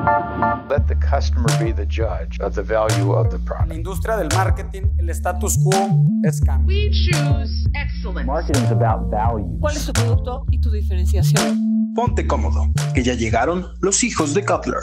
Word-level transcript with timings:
Let 0.00 0.86
the 0.88 0.94
customer 0.94 1.48
be 1.58 1.72
the 1.72 1.84
judge 1.84 2.38
of 2.40 2.54
the 2.54 2.62
value 2.62 3.12
of 3.12 3.28
the 3.30 3.38
product. 3.38 3.68
La 3.68 3.74
industria 3.74 4.16
del 4.16 4.28
marketing, 4.34 4.90
el 4.98 5.10
status 5.10 5.58
quo 5.62 6.06
es 6.24 6.40
cambio. 6.40 6.74
We 6.74 6.90
choose 6.90 7.68
excellence. 7.74 8.26
Marketing 8.26 8.62
is 8.64 8.70
about 8.70 9.10
value. 9.10 9.58
¿Cuál 9.60 9.76
es 9.76 9.84
tu 9.84 9.92
producto 9.92 10.46
y 10.50 10.60
tu 10.60 10.70
diferenciación? 10.70 11.92
Ponte 11.94 12.26
cómodo, 12.26 12.66
que 12.94 13.02
ya 13.02 13.14
llegaron 13.14 13.66
los 13.80 14.02
hijos 14.02 14.32
de 14.32 14.44
Cutler. 14.44 14.80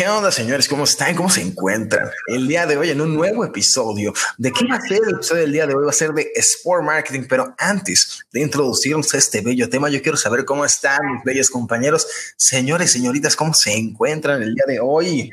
¿Qué 0.00 0.08
onda, 0.08 0.32
señores? 0.32 0.66
¿Cómo 0.66 0.84
están? 0.84 1.14
¿Cómo 1.14 1.28
se 1.28 1.42
encuentran? 1.42 2.08
El 2.26 2.48
día 2.48 2.66
de 2.66 2.74
hoy 2.74 2.88
en 2.88 3.02
un 3.02 3.14
nuevo 3.14 3.44
episodio. 3.44 4.14
¿De 4.38 4.50
qué 4.50 4.64
va 4.66 4.76
a 4.76 4.80
ser 4.80 5.00
el 5.06 5.16
episodio 5.16 5.42
del 5.42 5.52
día 5.52 5.66
de 5.66 5.74
hoy? 5.74 5.84
Va 5.84 5.90
a 5.90 5.92
ser 5.92 6.12
de 6.12 6.26
Sport 6.36 6.82
Marketing, 6.82 7.24
pero 7.28 7.54
antes 7.58 8.24
de 8.32 8.40
introducirnos 8.40 9.12
a 9.12 9.18
este 9.18 9.42
bello 9.42 9.68
tema, 9.68 9.90
yo 9.90 10.00
quiero 10.00 10.16
saber 10.16 10.46
cómo 10.46 10.64
están 10.64 11.00
mis 11.04 11.22
bellos 11.22 11.50
compañeros. 11.50 12.06
Señores, 12.38 12.92
señoritas, 12.92 13.36
¿cómo 13.36 13.52
se 13.52 13.76
encuentran 13.76 14.42
el 14.42 14.54
día 14.54 14.64
de 14.66 14.80
hoy? 14.80 15.28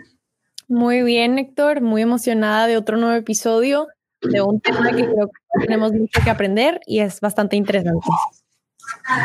Muy 0.68 1.02
bien, 1.02 1.40
Héctor. 1.40 1.80
Muy 1.80 2.02
emocionada 2.02 2.68
de 2.68 2.76
otro 2.76 2.98
nuevo 2.98 3.16
episodio 3.16 3.88
de 4.22 4.42
un 4.42 4.60
tema 4.60 4.90
que 4.90 5.06
creo 5.06 5.30
que 5.30 5.62
tenemos 5.62 5.94
mucho 5.94 6.20
que 6.22 6.30
aprender 6.30 6.82
y 6.86 7.00
es 7.00 7.22
bastante 7.22 7.56
interesante. 7.56 8.06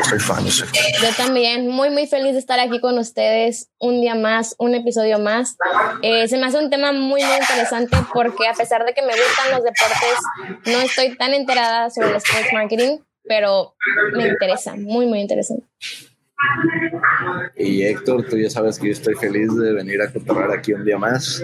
Soy 0.08 0.18
fan, 0.18 0.48
soy 0.50 0.68
fan. 0.68 0.92
Yo 1.02 1.14
también, 1.16 1.68
muy, 1.68 1.90
muy 1.90 2.06
feliz 2.06 2.32
de 2.32 2.38
estar 2.38 2.58
aquí 2.60 2.80
con 2.80 2.98
ustedes 2.98 3.70
un 3.78 4.00
día 4.00 4.14
más, 4.14 4.54
un 4.58 4.74
episodio 4.74 5.18
más. 5.18 5.56
Eh, 6.02 6.28
se 6.28 6.38
me 6.38 6.46
hace 6.46 6.58
un 6.58 6.70
tema 6.70 6.92
muy, 6.92 7.22
muy 7.22 7.22
interesante 7.22 7.96
porque 8.12 8.48
a 8.48 8.54
pesar 8.54 8.84
de 8.84 8.94
que 8.94 9.02
me 9.02 9.12
gustan 9.12 9.50
los 9.50 9.62
deportes, 9.62 10.66
no 10.66 10.80
estoy 10.80 11.16
tan 11.16 11.34
enterada 11.34 11.90
sobre 11.90 12.10
el 12.10 12.16
sports 12.16 12.52
marketing, 12.52 12.98
pero 13.24 13.74
me 14.14 14.28
interesa, 14.28 14.74
muy, 14.76 15.06
muy 15.06 15.20
interesante. 15.20 15.66
Y 17.56 17.82
Héctor, 17.84 18.26
tú 18.28 18.36
ya 18.36 18.50
sabes 18.50 18.78
que 18.78 18.86
yo 18.86 18.92
estoy 18.92 19.14
feliz 19.14 19.54
de 19.54 19.72
venir 19.72 20.02
a 20.02 20.12
cotorrear 20.12 20.50
aquí 20.50 20.72
un 20.72 20.84
día 20.84 20.98
más 20.98 21.42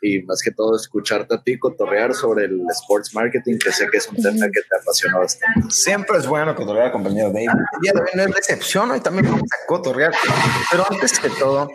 y 0.00 0.22
más 0.22 0.40
que 0.42 0.50
todo 0.50 0.76
escucharte 0.76 1.34
a 1.34 1.42
ti 1.42 1.58
cotorrear 1.58 2.14
sobre 2.14 2.46
el 2.46 2.60
sports 2.70 3.14
marketing, 3.14 3.58
que 3.58 3.72
sé 3.72 3.88
que 3.90 3.98
es 3.98 4.08
un 4.08 4.16
tema 4.16 4.46
que 4.46 4.60
te 4.60 4.76
apasiona 4.80 5.18
bastante. 5.18 5.70
Siempre 5.70 6.18
es 6.18 6.26
bueno 6.26 6.54
cotorrear, 6.54 6.92
compañero 6.92 7.30
de 7.30 7.40
hoy 7.40 7.46
no 8.14 8.22
es 8.22 8.34
decepción, 8.34 8.90
hoy 8.90 9.00
también 9.00 9.26
vamos 9.26 9.42
a 9.42 9.66
cotorrear. 9.66 10.12
Pero 10.70 10.86
antes 10.90 11.18
que 11.18 11.28
todo, 11.28 11.68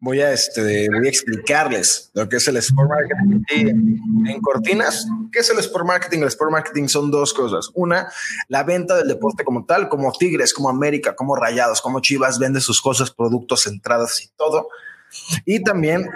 voy 0.00 0.20
a, 0.20 0.32
este, 0.32 0.88
voy 0.88 1.06
a 1.06 1.08
explicarles 1.08 2.10
lo 2.14 2.28
que 2.28 2.36
es 2.36 2.48
el 2.48 2.56
Sport 2.56 2.88
Marketing. 2.88 3.96
En 4.26 4.40
cortinas, 4.40 5.06
¿qué 5.30 5.40
es 5.40 5.50
el 5.50 5.58
Sport 5.58 5.86
Marketing? 5.86 6.18
El 6.20 6.28
Sport 6.28 6.50
Marketing 6.50 6.88
son 6.88 7.10
dos 7.10 7.34
cosas. 7.34 7.70
Una, 7.74 8.10
la 8.48 8.62
venta 8.62 8.96
del 8.96 9.08
deporte 9.08 9.44
como 9.44 9.64
tal, 9.66 9.88
como 9.88 10.12
Tigres, 10.12 10.54
como 10.54 10.68
América, 10.68 11.14
como 11.14 11.36
Rayados, 11.36 11.80
como 11.80 12.00
Chivas, 12.00 12.38
vende 12.38 12.60
sus 12.60 12.80
cosas, 12.80 13.10
productos, 13.10 13.66
entradas 13.66 14.22
y 14.22 14.28
todo. 14.36 14.68
Y 15.44 15.62
también 15.62 16.08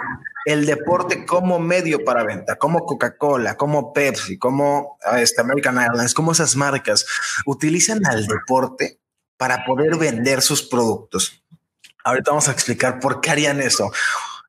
el 0.45 0.65
deporte 0.65 1.25
como 1.25 1.59
medio 1.59 2.03
para 2.03 2.23
venta, 2.23 2.55
como 2.55 2.85
Coca-Cola, 2.85 3.57
como 3.57 3.93
Pepsi, 3.93 4.37
como 4.37 4.97
este, 5.17 5.41
American 5.41 5.77
Airlines, 5.77 6.13
como 6.13 6.31
esas 6.31 6.55
marcas 6.55 7.05
utilizan 7.45 8.05
al 8.05 8.25
deporte 8.25 8.99
para 9.37 9.65
poder 9.65 9.97
vender 9.97 10.41
sus 10.41 10.63
productos. 10.63 11.43
Ahorita 12.05 12.31
vamos 12.31 12.47
a 12.47 12.51
explicar 12.51 12.99
por 12.99 13.19
qué 13.19 13.31
harían 13.31 13.59
eso. 13.59 13.91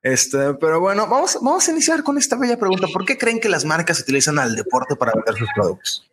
Este, 0.03 0.53
pero 0.53 0.79
bueno, 0.79 1.07
vamos, 1.07 1.39
vamos 1.41 1.67
a 1.67 1.71
iniciar 1.71 2.03
con 2.03 2.17
esta 2.17 2.37
bella 2.37 2.57
pregunta. 2.57 2.87
¿Por 2.93 3.03
qué 3.03 3.17
creen 3.17 3.39
que 3.39 3.49
las 3.49 3.65
marcas 3.65 3.99
utilizan 3.99 4.39
al 4.39 4.55
deporte 4.55 4.95
para 4.95 5.11
vender 5.13 5.35
sus 5.35 5.49
productos? 5.55 6.07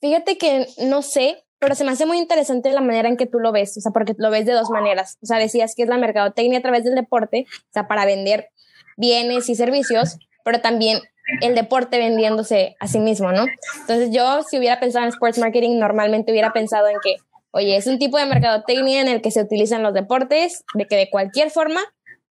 Fíjate 0.00 0.36
que 0.36 0.66
no 0.82 1.02
sé, 1.02 1.44
pero 1.60 1.74
se 1.74 1.84
me 1.84 1.92
hace 1.92 2.04
muy 2.04 2.18
interesante 2.18 2.70
la 2.72 2.80
manera 2.80 3.08
en 3.08 3.16
que 3.16 3.26
tú 3.26 3.38
lo 3.38 3.52
ves, 3.52 3.76
o 3.76 3.80
sea, 3.80 3.92
porque 3.92 4.14
lo 4.18 4.30
ves 4.30 4.44
de 4.44 4.52
dos 4.52 4.70
maneras. 4.70 5.18
O 5.22 5.26
sea, 5.26 5.38
decías 5.38 5.74
que 5.76 5.84
es 5.84 5.88
la 5.88 5.98
mercadotecnia 5.98 6.58
a 6.58 6.62
través 6.62 6.84
del 6.84 6.94
deporte, 6.94 7.46
o 7.48 7.72
sea, 7.72 7.86
para 7.86 8.04
vender 8.04 8.48
bienes 8.96 9.48
y 9.48 9.54
servicios, 9.54 10.18
pero 10.44 10.60
también 10.60 11.00
el 11.40 11.54
deporte 11.54 11.98
vendiéndose 11.98 12.76
a 12.80 12.88
sí 12.88 12.98
mismo, 12.98 13.32
¿no? 13.32 13.46
Entonces 13.80 14.10
yo, 14.10 14.42
si 14.42 14.58
hubiera 14.58 14.80
pensado 14.80 15.04
en 15.04 15.10
sports 15.10 15.38
marketing, 15.38 15.78
normalmente 15.78 16.32
hubiera 16.32 16.52
pensado 16.52 16.88
en 16.88 16.96
que, 17.02 17.16
oye, 17.58 17.76
es 17.76 17.86
un 17.86 17.98
tipo 17.98 18.18
de 18.18 18.26
mercadotecnia 18.26 19.00
en 19.00 19.08
el 19.08 19.20
que 19.20 19.30
se 19.30 19.42
utilizan 19.42 19.82
los 19.82 19.92
deportes, 19.92 20.64
de 20.74 20.86
que 20.86 20.96
de 20.96 21.10
cualquier 21.10 21.50
forma, 21.50 21.80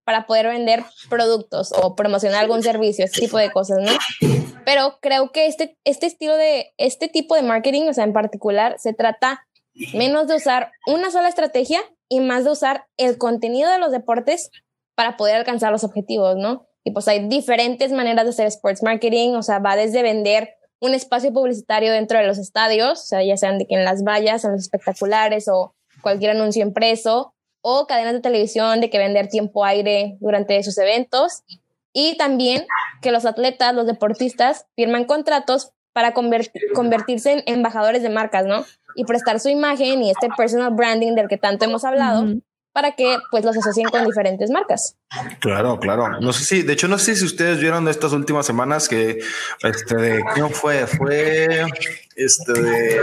para 0.05 0.25
poder 0.25 0.47
vender 0.47 0.85
productos 1.09 1.73
o 1.73 1.95
promocionar 1.95 2.39
algún 2.39 2.63
servicio, 2.63 3.03
ese 3.03 3.19
tipo 3.19 3.37
de 3.37 3.51
cosas, 3.51 3.79
¿no? 3.81 3.91
Pero 4.65 4.97
creo 5.01 5.31
que 5.33 5.47
este, 5.47 5.77
este 5.83 6.05
estilo 6.05 6.37
de, 6.37 6.73
este 6.77 7.09
tipo 7.09 7.35
de 7.35 7.41
marketing, 7.41 7.89
o 7.89 7.93
sea, 7.93 8.05
en 8.05 8.13
particular, 8.13 8.75
se 8.79 8.93
trata 8.93 9.45
menos 9.93 10.27
de 10.27 10.35
usar 10.35 10.71
una 10.87 11.11
sola 11.11 11.27
estrategia 11.27 11.81
y 12.09 12.21
más 12.21 12.45
de 12.45 12.51
usar 12.51 12.85
el 12.95 13.17
contenido 13.17 13.69
de 13.69 13.79
los 13.79 13.91
deportes 13.91 14.49
para 14.95 15.17
poder 15.17 15.35
alcanzar 15.35 15.73
los 15.73 15.83
objetivos, 15.83 16.37
¿no? 16.37 16.67
Y 16.85 16.91
pues 16.91 17.07
hay 17.09 17.27
diferentes 17.27 17.91
maneras 17.91 18.23
de 18.23 18.29
hacer 18.29 18.47
sports 18.47 18.81
marketing, 18.83 19.31
o 19.35 19.43
sea, 19.43 19.59
va 19.59 19.75
desde 19.75 20.03
vender 20.03 20.56
un 20.79 20.93
espacio 20.93 21.33
publicitario 21.33 21.91
dentro 21.91 22.19
de 22.19 22.27
los 22.27 22.37
estadios, 22.37 23.01
o 23.01 23.05
sea, 23.05 23.23
ya 23.23 23.37
sean 23.37 23.57
de 23.57 23.65
que 23.65 23.75
en 23.75 23.85
las 23.85 24.03
vallas, 24.03 24.43
en 24.43 24.51
los 24.51 24.61
espectaculares 24.61 25.47
o 25.47 25.73
cualquier 26.01 26.31
anuncio 26.31 26.63
impreso, 26.63 27.33
o 27.61 27.87
cadenas 27.87 28.13
de 28.13 28.21
televisión 28.21 28.79
de 28.79 28.89
que 28.89 28.97
vender 28.97 29.27
tiempo 29.27 29.65
aire 29.65 30.17
durante 30.19 30.61
sus 30.63 30.77
eventos 30.77 31.43
y 31.91 32.15
también 32.15 32.65
que 33.01 33.11
los 33.11 33.25
atletas, 33.25 33.73
los 33.73 33.87
deportistas 33.87 34.67
firman 34.75 35.05
contratos 35.05 35.71
para 35.93 36.13
convertir, 36.13 36.61
convertirse 36.75 37.31
en 37.31 37.43
embajadores 37.47 38.03
de 38.03 38.09
marcas, 38.09 38.45
¿no? 38.45 38.63
Y 38.95 39.03
prestar 39.05 39.39
su 39.39 39.49
imagen 39.49 40.03
y 40.03 40.11
este 40.11 40.29
personal 40.37 40.73
branding 40.73 41.15
del 41.15 41.27
que 41.27 41.37
tanto 41.37 41.65
hemos 41.65 41.83
hablado. 41.83 42.25
Para 42.77 42.91
que 42.91 43.17
pues 43.31 43.43
los 43.43 43.57
asocien 43.57 43.89
con 43.89 44.05
diferentes 44.05 44.51
marcas. 44.51 44.95
Claro, 45.39 45.79
claro. 45.79 46.19
No 46.21 46.31
sé 46.31 46.45
si, 46.45 46.61
de 46.61 46.73
hecho, 46.73 46.87
no 46.87 46.99
sé 46.99 47.15
si 47.15 47.25
ustedes 47.25 47.59
vieron 47.59 47.87
estas 47.87 48.13
últimas 48.13 48.45
semanas 48.45 48.87
que 48.87 49.17
este 49.63 50.23
quién 50.35 50.51
fue, 50.51 50.85
fue 50.85 51.65
este 52.17 52.53
de 52.53 53.01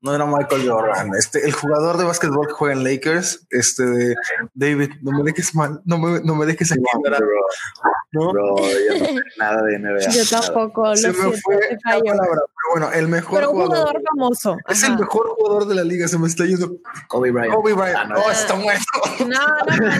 no 0.00 0.14
era 0.14 0.24
Michael 0.26 0.68
Jordan, 0.68 1.10
este 1.18 1.44
el 1.44 1.52
jugador 1.52 1.98
de 1.98 2.04
básquetbol 2.04 2.46
que 2.46 2.52
juega 2.52 2.74
en 2.74 2.84
Lakers, 2.84 3.46
este 3.50 3.84
de 3.84 4.14
David, 4.54 4.90
no 5.02 5.10
me 5.12 5.24
dejes 5.24 5.54
mal, 5.54 5.80
no 5.84 5.98
me, 5.98 6.20
no 6.20 6.34
me 6.34 6.46
dejes 6.46 6.72
aquí. 6.72 6.80
No, 8.12 8.30
bro, 8.30 8.54
bro, 8.54 8.56
yo 8.58 8.98
no 8.98 9.06
sé 9.06 9.22
nada 9.38 9.62
de 9.62 9.78
NBA. 9.78 10.10
Yo 10.10 10.24
tampoco, 10.30 10.86
lo 10.86 10.96
Se 10.96 11.08
me 11.08 11.14
siento, 11.14 11.38
fue 11.42 11.56
te 11.56 11.74
la 11.84 12.00
palabra, 12.00 12.40
pero 12.46 12.70
bueno, 12.72 12.92
el 12.92 13.08
mejor 13.08 13.40
Pero 13.40 13.50
un 13.50 13.56
jugador. 13.62 13.76
jugador 13.78 14.02
famoso. 14.08 14.56
Es 14.68 14.82
Ajá. 14.84 14.92
el 14.92 14.98
mejor 15.00 15.28
jugador 15.36 15.66
de 15.66 15.74
la 15.74 15.84
liga, 15.84 16.06
se 16.06 16.18
me 16.18 16.28
está 16.28 16.44
yendo. 16.44 16.76
Kobe 17.08 17.32
Bryant. 17.32 17.54
Kobe 17.54 17.72
Bryant. 17.72 17.96
Ah, 17.96 18.04
no, 18.04 18.14
oh, 18.20 18.30
está 18.30 18.54
muerto. 18.54 18.84
No, 19.26 19.26
no. 19.26 19.92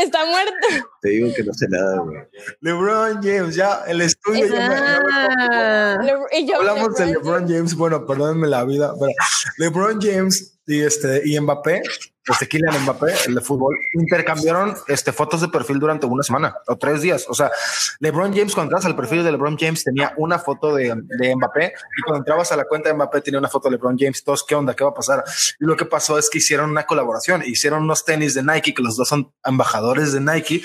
Está 0.00 0.24
muerto. 0.26 0.86
Te 1.00 1.08
digo 1.10 1.32
que 1.34 1.42
no 1.44 1.52
sé 1.54 1.66
nada, 1.68 1.98
güey. 2.00 2.18
LeBron 2.60 3.22
James, 3.22 3.54
ya 3.54 3.84
el 3.86 4.02
estudio 4.02 4.46
ya 4.46 4.68
me- 4.68 4.74
ya 4.74 5.00
me- 5.00 5.12
Ah, 5.50 5.98
Le- 6.02 6.38
y 6.40 6.46
yo, 6.46 6.56
Hablamos 6.56 6.94
de 6.96 7.06
LeBron 7.06 7.22
LeBron 7.46 7.48
James, 7.48 7.74
bueno, 7.74 8.06
perdónenme 8.06 8.48
la 8.48 8.64
vida, 8.64 8.92
pero 9.00 9.12
LeBron 9.58 9.98
James 10.00 10.59
y 10.66 10.80
este 10.80 11.22
y 11.24 11.38
Mbappé, 11.40 11.82
este 12.26 12.46
Kylian 12.46 12.82
Mbappé, 12.84 13.12
el 13.26 13.34
de 13.34 13.40
fútbol, 13.40 13.76
intercambiaron 13.94 14.74
este 14.88 15.12
fotos 15.12 15.40
de 15.40 15.48
perfil 15.48 15.78
durante 15.78 16.06
una 16.06 16.22
semana 16.22 16.56
o 16.66 16.76
tres 16.76 17.02
días. 17.02 17.26
O 17.28 17.34
sea, 17.34 17.50
LeBron 17.98 18.32
James 18.32 18.54
cuando 18.54 18.70
entras 18.70 18.86
al 18.86 18.94
perfil 18.94 19.24
de 19.24 19.32
LeBron 19.32 19.56
James 19.58 19.82
tenía 19.82 20.14
una 20.16 20.38
foto 20.38 20.74
de, 20.74 20.94
de 20.94 21.36
Mbappé 21.36 21.72
y 21.98 22.02
cuando 22.02 22.18
entrabas 22.18 22.52
a 22.52 22.56
la 22.56 22.64
cuenta 22.64 22.88
de 22.88 22.94
Mbappé 22.94 23.20
tenía 23.22 23.38
una 23.38 23.48
foto 23.48 23.68
de 23.68 23.76
LeBron 23.76 23.96
James. 23.98 24.22
Todos, 24.22 24.44
¿qué 24.44 24.54
onda? 24.54 24.74
¿Qué 24.74 24.84
va 24.84 24.90
a 24.90 24.94
pasar? 24.94 25.24
Y 25.58 25.64
lo 25.64 25.76
que 25.76 25.86
pasó 25.86 26.18
es 26.18 26.30
que 26.30 26.38
hicieron 26.38 26.70
una 26.70 26.84
colaboración, 26.84 27.42
hicieron 27.44 27.82
unos 27.82 28.04
tenis 28.04 28.34
de 28.34 28.42
Nike 28.42 28.74
que 28.74 28.82
los 28.82 28.96
dos 28.96 29.08
son 29.08 29.32
embajadores 29.44 30.12
de 30.12 30.20
Nike 30.20 30.62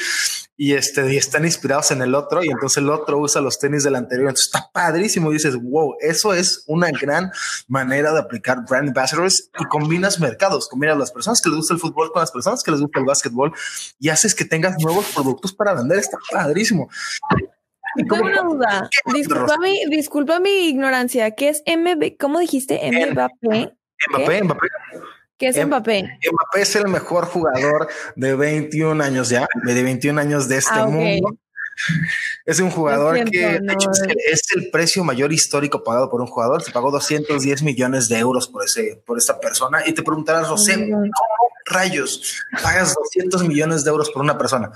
y 0.58 0.74
este 0.74 1.14
y 1.14 1.18
están 1.18 1.44
inspirados 1.44 1.92
en 1.92 2.02
el 2.02 2.16
otro 2.16 2.44
y 2.44 2.48
entonces 2.48 2.78
el 2.78 2.90
otro 2.90 3.18
usa 3.20 3.42
los 3.42 3.60
tenis 3.60 3.84
del 3.84 3.96
anterior 3.96 4.30
entonces 4.30 4.46
está 4.46 4.70
padrísimo 4.72 5.30
y 5.30 5.34
dices 5.34 5.56
wow 5.62 5.96
eso 6.00 6.34
es 6.34 6.64
una 6.68 6.90
gran 6.92 7.30
manera 7.68 8.14
de 8.14 8.20
aplicar 8.20 8.64
brand 8.68 8.90
ambassadors 8.90 9.50
y 9.60 9.66
combinas 9.66 10.20
mercados 10.20 10.70
combinas 10.70 10.98
las 10.98 11.12
personas 11.12 11.42
que 11.42 11.50
les 11.50 11.58
gusta 11.58 11.74
el 11.74 11.80
fútbol 11.80 12.12
con 12.12 12.22
las 12.22 12.32
personas 12.32 12.64
que 12.64 12.72
les 12.72 12.80
gusta 12.80 13.00
el 13.00 13.06
básquetbol 13.06 13.54
y 14.00 14.10
haces 14.10 14.34
que 14.34 14.46
tengas 14.46 14.78
nuevos 14.82 15.06
productos 15.14 15.54
para 15.54 15.74
vender 15.74 16.00
está 16.00 16.18
padrísimo 16.32 16.90
Tengo 17.98 18.26
una 18.26 18.42
duda. 18.42 18.90
¿Qué 18.92 19.00
onda, 19.06 19.18
Disculpa 19.18 19.58
mi, 19.58 19.86
disculpa 19.90 20.40
mi 20.42 20.68
ignorancia. 20.68 21.32
¿Qué 21.32 21.48
es 21.48 21.64
MB? 21.66 22.18
¿Cómo 22.20 22.40
dijiste? 22.40 22.82
Mbappé. 22.92 23.74
Mbappé 24.10 24.44
Mbappé 24.44 24.68
¿Qué 25.38 25.48
es 25.48 25.58
Em- 25.58 25.68
Mbappé? 25.68 26.04
Mbappé 26.32 26.62
es 26.62 26.76
el 26.76 26.88
mejor 26.88 27.26
jugador 27.26 27.90
de 28.16 28.36
21 28.36 29.02
años 29.04 29.30
ya, 29.30 29.48
de 29.66 29.84
21 29.84 30.20
años 30.20 30.48
de 30.48 30.58
este 30.58 30.72
Ah, 30.74 30.86
mundo. 30.88 31.36
Es 32.46 32.60
un 32.62 32.70
jugador 32.72 33.16
siento, 33.16 33.32
que 33.32 33.60
de 33.60 33.74
hecho, 33.74 33.92
es, 33.92 34.02
el, 34.02 34.16
es 34.32 34.42
el 34.56 34.70
precio 34.72 35.04
mayor 35.04 35.34
histórico 35.34 35.84
pagado 35.84 36.10
por 36.10 36.22
un 36.22 36.28
jugador. 36.28 36.64
Se 36.64 36.72
pagó 36.72 36.90
210 36.90 37.64
millones 37.64 38.08
de 38.08 38.18
euros 38.20 38.48
por 38.48 38.64
ese, 38.64 39.02
por 39.06 39.18
esta 39.18 39.40
persona. 39.40 39.84
Y 39.86 39.92
te 39.94 40.02
preguntarás, 40.02 40.48
God. 40.48 40.58
¿cómo 40.58 41.10
rayos 41.66 42.42
pagas 42.64 42.96
200 42.96 43.46
millones 43.48 43.84
de 43.84 43.90
euros 43.90 44.10
por 44.10 44.22
una 44.22 44.38
persona? 44.38 44.72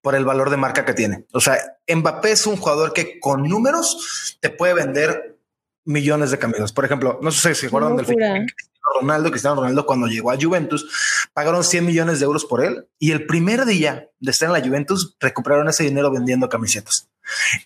Por 0.00 0.14
el 0.14 0.24
valor 0.24 0.50
de 0.50 0.56
marca 0.58 0.84
que 0.84 0.94
tiene. 0.94 1.24
O 1.32 1.40
sea, 1.40 1.58
Mbappé 1.92 2.30
es 2.32 2.46
un 2.46 2.56
jugador 2.56 2.92
que 2.92 3.18
con 3.18 3.42
números 3.48 4.38
te 4.40 4.50
puede 4.50 4.74
vender 4.74 5.38
millones 5.84 6.30
de 6.30 6.38
camisas. 6.38 6.72
Por 6.72 6.84
ejemplo, 6.84 7.18
no 7.20 7.32
sé 7.32 7.54
si 7.54 7.62
se 7.62 7.66
acuerdan 7.66 7.96
del 7.96 8.06
Ronaldo, 9.00 9.30
Cristiano 9.30 9.56
Ronaldo 9.56 9.86
cuando 9.86 10.06
llegó 10.06 10.30
a 10.30 10.36
Juventus, 10.40 11.28
pagaron 11.32 11.64
100 11.64 11.84
millones 11.86 12.20
de 12.20 12.24
euros 12.26 12.44
por 12.44 12.64
él 12.64 12.86
y 12.98 13.12
el 13.12 13.26
primer 13.26 13.64
día 13.64 14.08
de 14.20 14.30
estar 14.30 14.48
en 14.48 14.52
la 14.52 14.60
Juventus 14.66 15.16
recuperaron 15.20 15.68
ese 15.68 15.84
dinero 15.84 16.10
vendiendo 16.10 16.48
camisetas. 16.48 17.08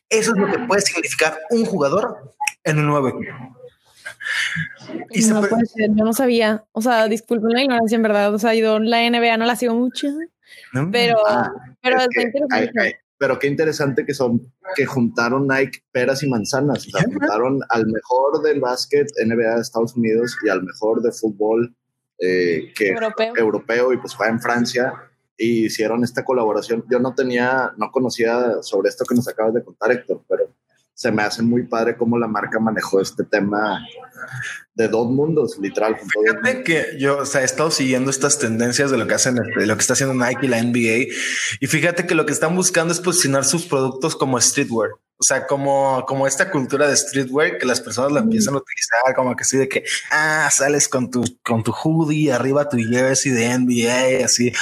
Eso 0.09 0.33
es 0.33 0.37
lo 0.39 0.47
que 0.51 0.59
puede 0.61 0.83
significar 0.83 1.39
un 1.51 1.65
jugador 1.65 2.35
en 2.65 2.79
un 2.79 2.87
nuevo 2.87 3.09
equipo. 3.09 3.35
Y 5.11 5.23
no 5.27 5.41
puede 5.43 5.67
ser, 5.67 5.91
yo 5.95 6.05
no 6.05 6.13
sabía. 6.13 6.65
O 6.73 6.81
sea, 6.83 7.07
disculpen 7.09 7.51
la 7.51 7.63
ignorancia 7.63 7.97
en 7.97 8.03
verdad. 8.03 8.35
O 8.35 8.39
sea, 8.39 8.55
yo 8.55 8.79
la 8.79 9.03
NBA 9.09 9.37
no 9.37 9.45
la 9.45 9.57
sigo 9.57 9.75
mucho. 9.75 10.09
Pero, 10.93 11.19
Ah, 11.27 11.51
pero 11.83 11.99
es 11.99 12.03
es 12.05 12.09
que 12.15 12.23
interesante. 12.23 12.71
hay- 12.81 12.87
hay- 12.87 12.95
pero 13.19 13.39
qué 13.39 13.49
interesante 13.49 14.07
que 14.07 14.15
son 14.15 14.53
que 14.77 14.87
juntaron 14.87 15.47
Nike 15.49 15.81
peras 15.91 16.23
y 16.23 16.29
manzanas. 16.29 16.87
O 16.87 16.91
sea, 16.91 17.03
juntaron 17.03 17.61
al 17.69 17.87
mejor 17.87 18.43
del 18.43 18.61
básquet 18.61 19.09
NBA 19.25 19.57
de 19.57 19.61
Estados 19.61 19.97
Unidos 19.97 20.37
y 20.45 20.49
al 20.49 20.63
mejor 20.63 21.03
de 21.03 21.11
fútbol 21.11 21.75
eh, 22.21 22.73
que 22.75 22.89
Europeo. 22.89 23.35
europeo 23.37 23.93
y 23.93 23.99
pues 23.99 24.15
fue 24.15 24.29
en 24.29 24.41
Francia 24.41 24.93
y 25.37 25.67
hicieron 25.67 26.05
esta 26.05 26.25
colaboración. 26.25 26.85
Yo 26.91 26.99
no 27.01 27.15
tenía, 27.15 27.73
no 27.77 27.91
conocía 27.91 28.63
sobre 28.63 28.89
esto 28.89 29.05
que 29.05 29.15
nos 29.15 29.29
acabas 29.29 29.55
de 29.55 29.65
contar, 29.65 29.93
Héctor, 29.93 30.23
pero 30.29 30.53
se 30.99 31.13
me 31.13 31.23
hace 31.23 31.43
muy 31.43 31.63
padre 31.63 31.97
cómo 31.97 32.19
la 32.19 32.27
marca 32.27 32.59
manejó 32.59 33.01
este 33.01 33.23
tema 33.23 33.87
de 34.75 34.89
dos 34.89 35.09
mundos, 35.09 35.57
literal. 35.61 35.97
todo. 35.97 36.25
Fíjate 36.25 36.65
que 36.65 36.99
yo 36.99 37.19
o 37.19 37.25
sea, 37.25 37.43
he 37.43 37.45
estado 37.45 37.71
siguiendo 37.71 38.11
estas 38.11 38.41
tendencias 38.41 38.91
de 38.91 38.99
lo 38.99 39.07
que 39.07 39.15
hacen, 39.15 39.37
de 39.37 39.67
lo 39.67 39.77
que 39.77 39.81
está 39.81 39.93
haciendo 39.93 40.15
Nike 40.15 40.47
y 40.47 40.49
la 40.49 40.61
NBA. 40.61 41.15
Y 41.61 41.67
fíjate 41.69 42.05
que 42.05 42.17
lo 42.17 42.27
que 42.27 42.33
están 42.33 42.57
buscando 42.57 42.93
es 42.93 42.99
posicionar 42.99 43.45
sus 43.45 43.65
productos 43.67 44.17
como 44.17 44.41
streetwear. 44.41 44.91
O 44.91 45.23
sea, 45.23 45.47
como, 45.47 46.05
como 46.05 46.27
esta 46.27 46.51
cultura 46.51 46.89
de 46.89 46.97
streetwear 46.97 47.59
que 47.59 47.67
las 47.67 47.81
personas 47.81 48.11
la 48.11 48.19
empiezan 48.19 48.55
a 48.55 48.59
utilizar, 48.59 49.15
como 49.15 49.37
que 49.37 49.45
sí, 49.45 49.57
de 49.57 49.69
que 49.69 49.85
ah, 50.11 50.49
sales 50.51 50.89
con 50.89 51.13
tu, 51.13 51.23
con 51.45 51.63
tu 51.63 51.71
hoodie, 51.71 52.33
arriba 52.33 52.69
tu 52.69 52.77
jersey 52.77 53.31
de 53.31 53.57
NBA, 53.57 54.25
así 54.25 54.53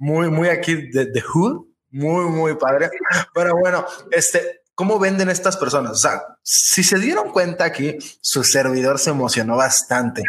muy, 0.00 0.28
muy 0.28 0.48
aquí 0.48 0.74
de, 0.90 1.06
de 1.06 1.20
hood, 1.20 1.66
muy, 1.92 2.24
muy 2.24 2.56
padre. 2.56 2.90
Pero 3.32 3.56
bueno, 3.56 3.86
este, 4.10 4.63
¿cómo 4.74 4.98
venden 4.98 5.28
estas 5.28 5.56
personas? 5.56 5.92
O 5.92 5.96
sea, 5.96 6.22
si 6.42 6.82
se 6.82 6.98
dieron 6.98 7.30
cuenta 7.30 7.64
aquí, 7.64 7.96
su 8.20 8.44
servidor 8.44 8.98
se 8.98 9.10
emocionó 9.10 9.56
bastante 9.56 10.22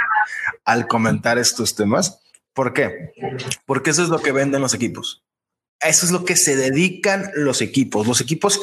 al 0.64 0.88
comentar 0.88 1.38
estos 1.38 1.76
temas. 1.76 2.20
¿Por 2.54 2.74
qué? 2.74 3.14
Porque 3.66 3.90
eso 3.90 4.04
es 4.04 4.10
lo 4.10 4.20
que 4.20 4.32
venden 4.32 4.62
los 4.62 4.74
equipos. 4.74 5.24
Eso 5.82 6.06
es 6.06 6.12
lo 6.12 6.24
que 6.24 6.36
se 6.36 6.56
dedican 6.56 7.32
los 7.36 7.62
equipos. 7.62 8.08
Los 8.08 8.22
equipos 8.22 8.62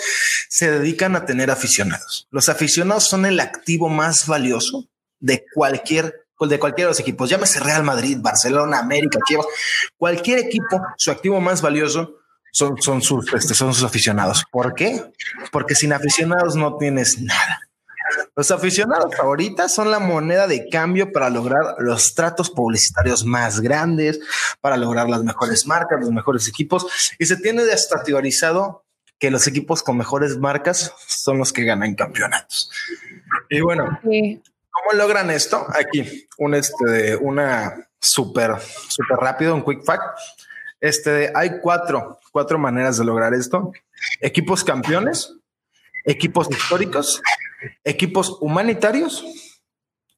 se 0.49 0.71
dedican 0.71 1.15
a 1.15 1.27
tener 1.27 1.51
aficionados. 1.51 2.27
Los 2.31 2.49
aficionados 2.49 3.05
son 3.05 3.27
el 3.27 3.39
activo 3.39 3.89
más 3.89 4.27
valioso 4.27 4.89
de 5.21 5.45
cualquier 5.55 6.23
de 6.47 6.59
cualquiera 6.59 6.89
de 6.89 6.93
los 6.93 7.01
equipos. 7.01 7.31
Llámese 7.31 7.61
Real 7.61 7.83
Madrid, 7.83 8.19
Barcelona, 8.21 8.79
América, 8.79 9.19
Chivas, 9.27 9.47
cualquier 9.97 10.39
equipo, 10.39 10.81
su 10.97 11.11
activo 11.11 11.41
más 11.41 11.63
valioso 11.63 12.22
son, 12.53 12.81
son, 12.81 13.03
sus, 13.03 13.33
este, 13.35 13.55
son 13.55 13.75
sus 13.75 13.83
aficionados. 13.83 14.45
¿Por 14.51 14.75
qué? 14.75 15.03
Porque 15.51 15.75
sin 15.75 15.93
aficionados 15.93 16.55
no 16.55 16.77
tienes 16.77 17.21
nada. 17.21 17.61
Los 18.37 18.51
aficionados 18.51 19.15
ahorita 19.19 19.69
son 19.69 19.91
la 19.91 19.99
moneda 19.99 20.47
de 20.47 20.69
cambio 20.69 21.13
para 21.13 21.31
lograr 21.31 21.77
los 21.79 22.15
tratos 22.15 22.51
publicitarios 22.51 23.25
más 23.25 23.61
grandes, 23.61 24.21
para 24.61 24.77
lograr 24.77 25.09
las 25.09 25.25
mejores 25.25 25.67
marcas, 25.67 26.01
los 26.01 26.11
mejores 26.11 26.47
equipos. 26.47 26.87
Y 27.19 27.27
se 27.27 27.37
tiene 27.37 27.63
teorizado 28.05 28.85
que 29.19 29.31
los 29.31 29.47
equipos 29.47 29.83
con 29.83 29.97
mejores 29.97 30.37
marcas 30.37 30.93
son 31.07 31.39
los 31.39 31.53
que 31.53 31.65
ganan 31.65 31.95
campeonatos. 31.95 32.71
Y 33.49 33.61
bueno, 33.61 33.99
Sí. 34.03 34.43
¿cómo 34.71 35.01
logran 35.01 35.31
esto? 35.31 35.67
Aquí, 35.69 36.27
un 36.39 36.55
este, 36.55 37.17
una 37.17 37.89
súper, 38.01 38.57
súper 38.89 39.17
rápido, 39.19 39.55
un 39.55 39.65
quick 39.65 39.85
fact. 39.85 40.03
Este, 40.83 41.31
hay 41.33 41.61
cuatro, 41.61 42.19
cuatro 42.33 42.59
maneras 42.59 42.99
de 42.99 43.05
lograr 43.05 43.33
esto. 43.35 43.73
Equipos 44.21 44.65
campeones, 44.65 45.33
equipos 46.05 46.51
históricos, 46.51 47.23
equipos 47.85 48.37
humanitarios 48.41 49.25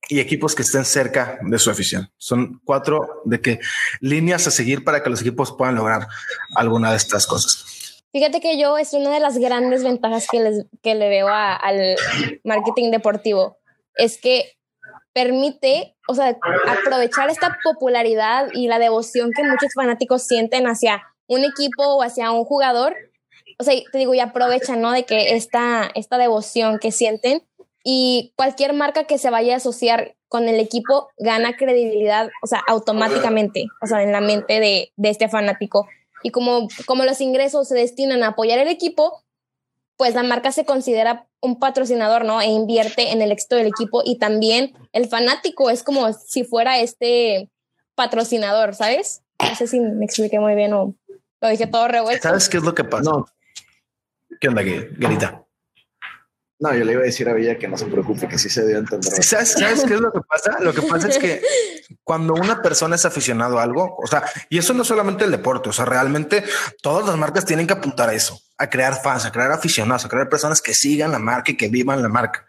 y 0.08 0.20
equipos 0.20 0.54
que 0.54 0.62
estén 0.62 0.86
cerca 0.86 1.38
de 1.42 1.58
su 1.58 1.70
afición. 1.70 2.10
Son 2.16 2.62
cuatro 2.64 3.20
de 3.26 3.42
que 3.42 3.60
líneas 4.00 4.46
a 4.46 4.50
seguir 4.50 4.84
para 4.84 5.02
que 5.02 5.10
los 5.10 5.20
equipos 5.20 5.52
puedan 5.52 5.74
lograr 5.74 6.08
alguna 6.56 6.92
de 6.92 6.96
estas 6.96 7.26
cosas. 7.26 8.02
Fíjate 8.10 8.40
que 8.40 8.58
yo 8.58 8.78
es 8.78 8.94
una 8.94 9.10
de 9.10 9.20
las 9.20 9.36
grandes 9.36 9.84
ventajas 9.84 10.28
que, 10.30 10.40
les, 10.40 10.64
que 10.82 10.94
le 10.94 11.10
veo 11.10 11.28
al 11.28 11.96
marketing 12.42 12.90
deportivo. 12.90 13.58
Es 13.96 14.16
que 14.16 14.56
permite, 15.14 15.96
o 16.08 16.14
sea, 16.14 16.36
aprovechar 16.66 17.30
esta 17.30 17.56
popularidad 17.64 18.48
y 18.52 18.68
la 18.68 18.78
devoción 18.78 19.30
que 19.34 19.44
muchos 19.44 19.72
fanáticos 19.74 20.24
sienten 20.24 20.66
hacia 20.66 21.02
un 21.28 21.44
equipo 21.44 21.96
o 21.96 22.02
hacia 22.02 22.30
un 22.32 22.44
jugador. 22.44 22.94
O 23.58 23.64
sea, 23.64 23.74
te 23.92 23.98
digo, 23.98 24.12
y 24.12 24.20
aprovechan, 24.20 24.80
¿no? 24.82 24.92
De 24.92 25.04
que 25.04 25.34
esta, 25.34 25.90
esta 25.94 26.18
devoción 26.18 26.78
que 26.78 26.92
sienten 26.92 27.42
y 27.84 28.32
cualquier 28.36 28.72
marca 28.72 29.04
que 29.04 29.18
se 29.18 29.30
vaya 29.30 29.54
a 29.54 29.58
asociar 29.58 30.16
con 30.28 30.48
el 30.48 30.58
equipo 30.58 31.08
gana 31.16 31.56
credibilidad, 31.56 32.28
o 32.42 32.46
sea, 32.46 32.60
automáticamente, 32.66 33.66
o 33.80 33.86
sea, 33.86 34.02
en 34.02 34.10
la 34.10 34.20
mente 34.20 34.58
de, 34.58 34.92
de 34.96 35.10
este 35.10 35.28
fanático. 35.28 35.86
Y 36.24 36.30
como, 36.30 36.66
como 36.86 37.04
los 37.04 37.20
ingresos 37.20 37.68
se 37.68 37.76
destinan 37.76 38.24
a 38.24 38.28
apoyar 38.28 38.58
el 38.58 38.68
equipo, 38.68 39.22
pues 39.96 40.14
la 40.14 40.22
marca 40.22 40.52
se 40.52 40.64
considera 40.64 41.28
un 41.40 41.58
patrocinador, 41.58 42.24
¿no? 42.24 42.40
E 42.40 42.46
invierte 42.46 43.12
en 43.12 43.22
el 43.22 43.32
éxito 43.32 43.56
del 43.56 43.66
equipo 43.66 44.02
y 44.04 44.18
también 44.18 44.72
el 44.92 45.08
fanático 45.08 45.70
es 45.70 45.82
como 45.82 46.12
si 46.12 46.44
fuera 46.44 46.78
este 46.78 47.50
patrocinador, 47.94 48.74
¿sabes? 48.74 49.22
No 49.40 49.54
sé 49.54 49.66
si 49.66 49.80
me 49.80 50.04
expliqué 50.04 50.40
muy 50.40 50.54
bien 50.54 50.72
o 50.72 50.94
lo 51.40 51.48
dije 51.48 51.66
todo 51.66 51.88
revuelto. 51.88 52.22
¿Sabes 52.22 52.48
qué 52.48 52.56
es 52.56 52.62
lo 52.62 52.74
que 52.74 52.84
pasa? 52.84 53.10
No, 53.10 53.26
¿Qué 54.40 54.48
onda, 54.48 54.62
Garita? 54.62 55.44
no, 56.60 56.74
yo 56.74 56.84
le 56.84 56.92
iba 56.92 57.02
a 57.02 57.04
decir 57.04 57.28
a 57.28 57.34
Villa 57.34 57.58
que 57.58 57.68
no 57.68 57.76
se 57.76 57.84
preocupe, 57.86 58.28
que 58.28 58.38
sí 58.38 58.48
se 58.48 58.66
dio 58.66 58.76
a 58.76 58.80
entender. 58.80 59.22
¿Sabes, 59.22 59.52
¿Sabes 59.52 59.84
qué 59.84 59.94
es 59.94 60.00
lo 60.00 60.12
que 60.12 60.20
pasa? 60.20 60.56
Lo 60.60 60.72
que 60.72 60.82
pasa 60.82 61.08
es 61.08 61.18
que 61.18 61.42
cuando 62.04 62.32
una 62.34 62.62
persona 62.62 62.94
es 62.94 63.04
aficionado 63.04 63.58
a 63.58 63.62
algo, 63.62 63.96
o 63.98 64.06
sea, 64.06 64.24
y 64.48 64.58
eso 64.58 64.72
no 64.72 64.82
es 64.82 64.88
solamente 64.88 65.24
el 65.24 65.30
deporte, 65.30 65.68
o 65.68 65.72
sea, 65.72 65.84
realmente 65.84 66.44
todas 66.80 67.06
las 67.06 67.16
marcas 67.16 67.44
tienen 67.44 67.66
que 67.66 67.74
apuntar 67.74 68.08
a 68.08 68.14
eso, 68.14 68.40
a 68.56 68.70
crear 68.70 69.00
fans, 69.00 69.24
a 69.24 69.32
crear 69.32 69.50
aficionados, 69.50 70.04
a 70.04 70.08
crear 70.08 70.28
personas 70.28 70.62
que 70.62 70.74
sigan 70.74 71.10
la 71.12 71.18
marca 71.18 71.52
y 71.52 71.56
que 71.56 71.68
vivan 71.68 72.02
la 72.02 72.08
marca. 72.08 72.46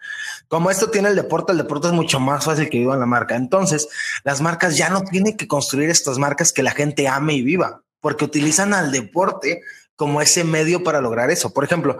Como 0.47 0.69
esto 0.69 0.89
tiene 0.91 1.09
el 1.09 1.15
deporte, 1.15 1.51
el 1.51 1.57
deporte 1.57 1.87
es 1.87 1.93
mucho 1.93 2.19
más 2.19 2.45
fácil 2.45 2.69
que 2.69 2.77
vivan 2.77 2.99
la 2.99 3.05
marca. 3.05 3.35
Entonces, 3.35 3.87
las 4.23 4.41
marcas 4.41 4.77
ya 4.77 4.89
no 4.89 5.01
tienen 5.01 5.35
que 5.35 5.47
construir 5.47 5.89
estas 5.89 6.17
marcas 6.19 6.53
que 6.53 6.63
la 6.63 6.71
gente 6.71 7.07
ame 7.07 7.33
y 7.33 7.41
viva, 7.41 7.81
porque 7.99 8.25
utilizan 8.25 8.73
al 8.73 8.91
deporte 8.91 9.61
como 9.95 10.21
ese 10.21 10.43
medio 10.43 10.83
para 10.83 11.01
lograr 11.01 11.31
eso. 11.31 11.53
Por 11.53 11.63
ejemplo, 11.63 11.99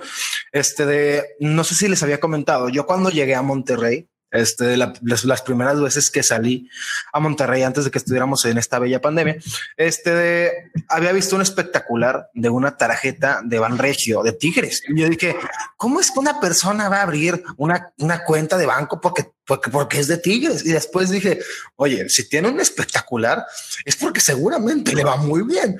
este 0.51 0.85
de, 0.85 1.25
no 1.39 1.63
sé 1.63 1.75
si 1.75 1.87
les 1.87 2.03
había 2.03 2.19
comentado, 2.19 2.69
yo 2.69 2.85
cuando 2.85 3.09
llegué 3.09 3.35
a 3.35 3.41
Monterrey, 3.41 4.07
este, 4.35 4.77
la- 4.77 4.93
las, 5.01 5.41
primeras 5.41 5.79
veces 5.79 6.09
que 6.11 6.23
salí 6.23 6.69
a 7.13 7.19
Monterrey 7.19 7.63
antes 7.63 7.85
de 7.85 7.91
que 7.91 7.97
estuviéramos 7.97 8.45
en 8.45 8.57
esta 8.57 8.79
bella 8.79 9.01
pandemia, 9.01 9.37
este, 9.77 10.71
había 10.87 11.11
visto 11.11 11.35
un 11.35 11.41
espectacular 11.41 12.29
de 12.33 12.49
una 12.49 12.77
tarjeta 12.77 13.41
de 13.43 13.59
Banregio, 13.59 14.23
de 14.23 14.33
Tigres. 14.33 14.81
Y 14.87 14.99
yo 15.01 15.09
dije, 15.09 15.35
¿cómo 15.77 15.99
es 15.99 16.11
que 16.11 16.19
una 16.19 16.39
persona 16.39 16.89
va 16.89 16.97
a 16.97 17.03
abrir 17.03 17.43
una, 17.57 17.91
una 17.99 18.23
cuenta 18.23 18.57
de 18.57 18.65
banco 18.65 18.99
porque, 19.01 19.31
porque, 19.45 19.69
porque 19.69 19.99
es 19.99 20.07
de 20.07 20.17
Tigres? 20.17 20.65
Y 20.65 20.71
después 20.71 21.09
dije, 21.09 21.39
oye, 21.75 22.09
si 22.09 22.27
tiene 22.27 22.49
un 22.49 22.59
espectacular, 22.59 23.45
es 23.83 23.95
porque 23.95 24.19
seguramente 24.19 24.95
le 24.95 25.03
va 25.03 25.17
muy 25.17 25.43
bien. 25.43 25.77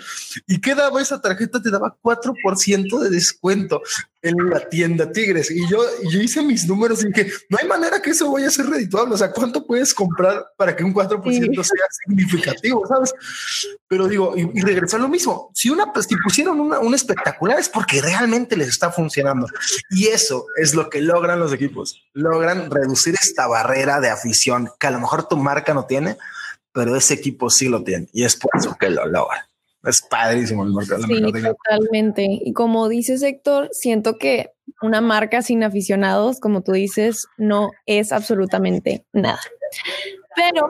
¿Y 0.48 0.62
qué 0.62 0.76
daba 0.76 1.02
esa 1.02 1.22
tarjeta? 1.22 1.62
Te 1.62 1.72
daba 1.72 1.98
4% 2.02 3.00
de 3.00 3.10
descuento 3.10 3.82
en 4.22 4.50
la 4.50 4.68
tienda 4.70 5.12
Tigres. 5.12 5.52
Y 5.52 5.68
yo, 5.70 5.84
yo 6.10 6.20
hice 6.20 6.42
mis 6.42 6.68
números 6.68 7.04
y 7.04 7.08
dije, 7.08 7.32
no 7.50 7.58
hay 7.62 7.68
manera 7.68 8.02
que 8.02 8.10
eso 8.10 8.32
vaya 8.32 8.48
a 8.48 8.52
ser 8.52 8.68
redituable. 8.68 9.14
O 9.14 9.18
sea, 9.18 9.32
¿cuánto 9.32 9.66
puedes 9.66 9.94
comprar 9.94 10.46
para 10.58 10.76
que 10.76 10.84
un 10.84 10.94
4% 10.94 11.64
sea 11.64 11.86
significativo? 12.06 12.86
¿Sabes? 12.88 13.14
Pero 13.88 14.08
digo, 14.08 14.34
y, 14.36 14.50
y 14.54 14.62
regresar 14.62 15.00
lo 15.00 15.08
mismo. 15.08 15.52
Si 15.54 15.70
una, 15.70 15.92
si 16.08 16.16
pusieron 16.18 16.60
una- 16.60 16.80
un 16.80 16.96
espectacular 16.96 17.60
es 17.60 17.70
porque 17.70 18.02
realmente 18.02 18.58
les 18.58 18.70
está 18.70 18.92
funcionando. 18.92 19.48
Y 19.92 20.08
eso 20.08 20.48
es 20.60 20.74
lo 20.74 20.90
que 20.90 21.02
logran 21.02 21.40
los 21.40 21.54
equipos. 21.54 22.02
Logran 22.14 22.72
reducir 22.72 23.14
esta 23.14 23.46
barrera 23.48 24.00
de 24.00 24.10
afición 24.10 24.70
que 24.80 24.88
a 24.88 24.92
lo 24.92 25.00
mejor 25.00 25.28
tu 25.28 25.38
marca 25.38 25.74
no 25.76 25.86
tiene, 25.86 26.18
pero 26.72 26.96
ese 26.96 27.14
equipo 27.14 27.50
sí 27.52 27.68
lo 27.70 27.84
tiene. 27.84 28.08
Y 28.12 28.24
es 28.24 28.36
por 28.36 28.52
eso 28.56 28.76
que 28.80 28.90
lo 28.90 29.06
logra. 29.06 29.48
Es 29.84 30.02
padrísimo 30.02 30.64
el 30.64 30.74
Sí, 30.84 31.22
totalmente. 31.44 32.26
Y 32.28 32.54
como 32.54 32.90
dices, 32.90 33.22
Héctor, 33.22 33.70
siento 33.72 34.18
que 34.18 34.50
una 34.82 35.00
marca 35.00 35.44
sin 35.44 35.64
aficionados, 35.64 36.40
como 36.40 36.64
tú 36.64 36.72
dices, 36.72 37.28
no 37.38 37.70
es 37.86 38.12
absolutamente 38.12 39.06
nada. 39.14 39.40
Pero 40.36 40.68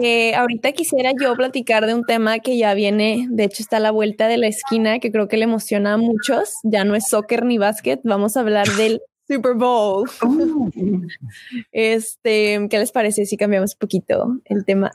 eh, 0.00 0.34
ahorita 0.34 0.72
quisiera 0.72 1.12
yo 1.20 1.34
platicar 1.34 1.86
de 1.86 1.94
un 1.94 2.04
tema 2.04 2.38
que 2.38 2.56
ya 2.56 2.74
viene, 2.74 3.26
de 3.30 3.44
hecho 3.44 3.62
está 3.62 3.78
a 3.78 3.80
la 3.80 3.90
vuelta 3.90 4.28
de 4.28 4.38
la 4.38 4.46
esquina, 4.46 4.98
que 4.98 5.10
creo 5.10 5.28
que 5.28 5.36
le 5.36 5.44
emociona 5.44 5.94
a 5.94 5.96
muchos. 5.96 6.54
Ya 6.62 6.84
no 6.84 6.94
es 6.94 7.08
soccer 7.08 7.44
ni 7.44 7.58
básquet, 7.58 8.00
vamos 8.04 8.36
a 8.36 8.40
hablar 8.40 8.68
del 8.68 9.00
Super 9.28 9.54
Bowl. 9.54 10.08
Este, 11.72 12.66
¿qué 12.68 12.78
les 12.78 12.92
parece 12.92 13.26
si 13.26 13.36
cambiamos 13.36 13.74
un 13.74 13.78
poquito 13.78 14.40
el 14.44 14.64
tema? 14.64 14.90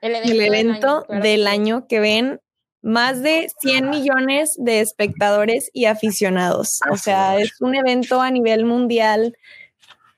El 0.00 0.14
El 0.14 0.40
evento 0.40 1.04
del 1.08 1.46
año 1.46 1.86
que 1.86 2.00
ven 2.00 2.40
más 2.84 3.22
de 3.22 3.48
100 3.60 3.88
millones 3.88 4.54
de 4.58 4.80
espectadores 4.80 5.70
y 5.72 5.86
aficionados. 5.86 6.80
O 6.92 6.98
sea, 6.98 7.38
es 7.38 7.60
un 7.60 7.74
evento 7.74 8.20
a 8.20 8.30
nivel 8.30 8.66
mundial 8.66 9.34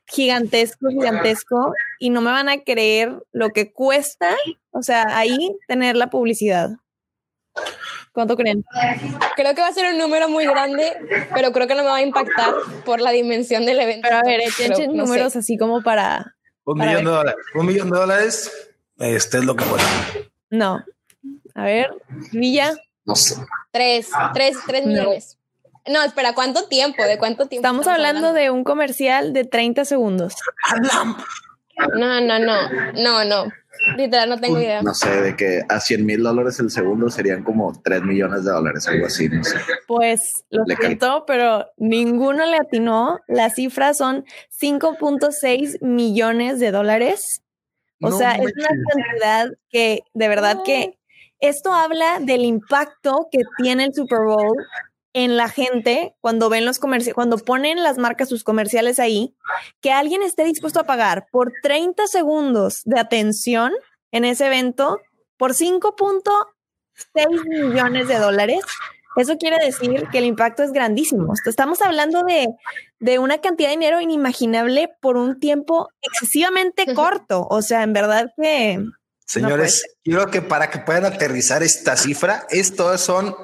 gigantesco, 0.06 0.88
gigantesco, 0.88 1.72
y 1.98 2.10
no 2.10 2.20
me 2.20 2.30
van 2.30 2.48
a 2.48 2.62
creer 2.62 3.12
lo 3.32 3.50
que 3.50 3.72
cuesta, 3.72 4.36
o 4.70 4.82
sea, 4.82 5.04
ahí 5.16 5.56
tener 5.68 5.96
la 5.96 6.10
publicidad. 6.10 6.70
¿Cuánto 8.12 8.36
creen? 8.36 8.64
Creo 9.36 9.54
que 9.54 9.60
va 9.60 9.68
a 9.68 9.72
ser 9.74 9.92
un 9.92 9.98
número 9.98 10.28
muy 10.28 10.46
grande, 10.46 10.96
pero 11.34 11.52
creo 11.52 11.66
que 11.66 11.74
no 11.74 11.82
me 11.82 11.90
va 11.90 11.96
a 11.96 12.02
impactar 12.02 12.54
por 12.84 13.00
la 13.00 13.10
dimensión 13.10 13.66
del 13.66 13.78
evento. 13.80 14.08
Pero 14.08 14.16
a 14.18 14.22
ver, 14.22 14.40
Pero 14.56 14.74
echen 14.74 14.96
no 14.96 15.04
sé. 15.04 15.08
números 15.08 15.36
así 15.36 15.58
como 15.58 15.82
para... 15.82 16.34
Un 16.64 16.78
Para 16.78 16.90
millón 16.92 17.04
de 17.04 17.10
dólares. 17.10 17.44
Un 17.54 17.66
millón 17.66 17.90
de 17.90 17.98
dólares. 17.98 18.52
Este 18.98 19.38
es 19.38 19.44
lo 19.44 19.54
que 19.54 19.64
cuesta. 19.64 19.88
No. 20.50 20.82
A 21.54 21.64
ver, 21.64 21.90
Villa, 22.32 22.72
No 23.04 23.14
sé. 23.14 23.36
Tres, 23.70 24.08
tres, 24.32 24.56
tres 24.66 24.82
No. 24.86 24.88
millones. 24.88 25.38
No, 25.88 26.02
espera, 26.02 26.34
¿cuánto 26.34 26.66
tiempo? 26.68 27.02
¿De 27.04 27.18
cuánto 27.18 27.46
tiempo? 27.46 27.66
estamos 27.66 27.86
hablando 27.86 28.32
de 28.32 28.50
un 28.50 28.64
comercial 28.64 29.32
de 29.32 29.44
30 29.44 29.84
segundos. 29.84 30.34
¡Alam! 30.70 31.16
No, 31.94 32.20
no, 32.20 32.38
no, 32.38 32.70
no, 32.94 33.24
no. 33.24 33.52
Literal, 33.96 34.30
no 34.30 34.40
tengo 34.40 34.58
idea. 34.58 34.82
No 34.82 34.94
sé, 34.94 35.20
de 35.20 35.36
que 35.36 35.62
a 35.68 35.80
100 35.80 36.06
mil 36.06 36.22
dólares 36.22 36.58
el 36.60 36.70
segundo 36.70 37.10
serían 37.10 37.44
como 37.44 37.78
3 37.82 38.02
millones 38.02 38.44
de 38.44 38.50
dólares, 38.50 38.88
algo 38.88 39.06
así, 39.06 39.28
no 39.28 39.44
sé. 39.44 39.58
Pues 39.86 40.44
lo 40.50 40.64
Le 40.64 40.76
siento, 40.76 41.24
pero 41.26 41.66
ninguno 41.76 42.46
le 42.46 42.56
atinó. 42.56 43.20
Las 43.28 43.54
cifras 43.54 43.98
son 43.98 44.24
5.6 44.60 45.82
millones 45.82 46.58
de 46.58 46.70
dólares. 46.70 47.42
O 48.00 48.10
No 48.10 48.18
sea, 48.18 48.32
es 48.32 48.52
una 48.56 48.68
cantidad 48.68 49.50
que 49.70 50.00
de 50.14 50.28
verdad 50.28 50.58
que 50.64 50.98
esto 51.40 51.72
habla 51.72 52.18
del 52.20 52.42
impacto 52.42 53.28
que 53.30 53.40
tiene 53.58 53.84
el 53.84 53.94
Super 53.94 54.20
Bowl 54.20 54.56
en 55.16 55.38
la 55.38 55.48
gente 55.48 56.14
cuando 56.20 56.50
ven 56.50 56.66
los 56.66 56.78
comerciales, 56.78 57.14
cuando 57.14 57.38
ponen 57.38 57.82
las 57.82 57.96
marcas 57.96 58.28
sus 58.28 58.44
comerciales 58.44 58.98
ahí, 58.98 59.34
que 59.80 59.90
alguien 59.90 60.20
esté 60.20 60.44
dispuesto 60.44 60.78
a 60.78 60.84
pagar 60.84 61.26
por 61.32 61.54
30 61.62 62.06
segundos 62.06 62.82
de 62.84 63.00
atención 63.00 63.72
en 64.12 64.26
ese 64.26 64.46
evento 64.46 65.00
por 65.38 65.54
5.6 65.54 67.48
millones 67.48 68.08
de 68.08 68.18
dólares. 68.18 68.60
Eso 69.16 69.38
quiere 69.38 69.56
decir 69.64 70.06
que 70.12 70.18
el 70.18 70.26
impacto 70.26 70.62
es 70.62 70.70
grandísimo. 70.70 71.32
Estamos 71.46 71.80
hablando 71.80 72.22
de, 72.22 72.48
de 73.00 73.18
una 73.18 73.38
cantidad 73.38 73.70
de 73.70 73.76
dinero 73.76 74.02
inimaginable 74.02 74.90
por 75.00 75.16
un 75.16 75.40
tiempo 75.40 75.88
excesivamente 76.02 76.92
corto. 76.92 77.46
O 77.48 77.62
sea, 77.62 77.84
en 77.84 77.94
verdad 77.94 78.34
que 78.36 78.84
Señores, 79.26 79.96
quiero 80.04 80.26
que 80.30 80.40
para 80.40 80.70
que 80.70 80.78
puedan 80.78 81.06
aterrizar 81.06 81.62
esta 81.62 81.96
cifra, 81.96 82.46
esto 82.50 82.96
son 82.96 83.34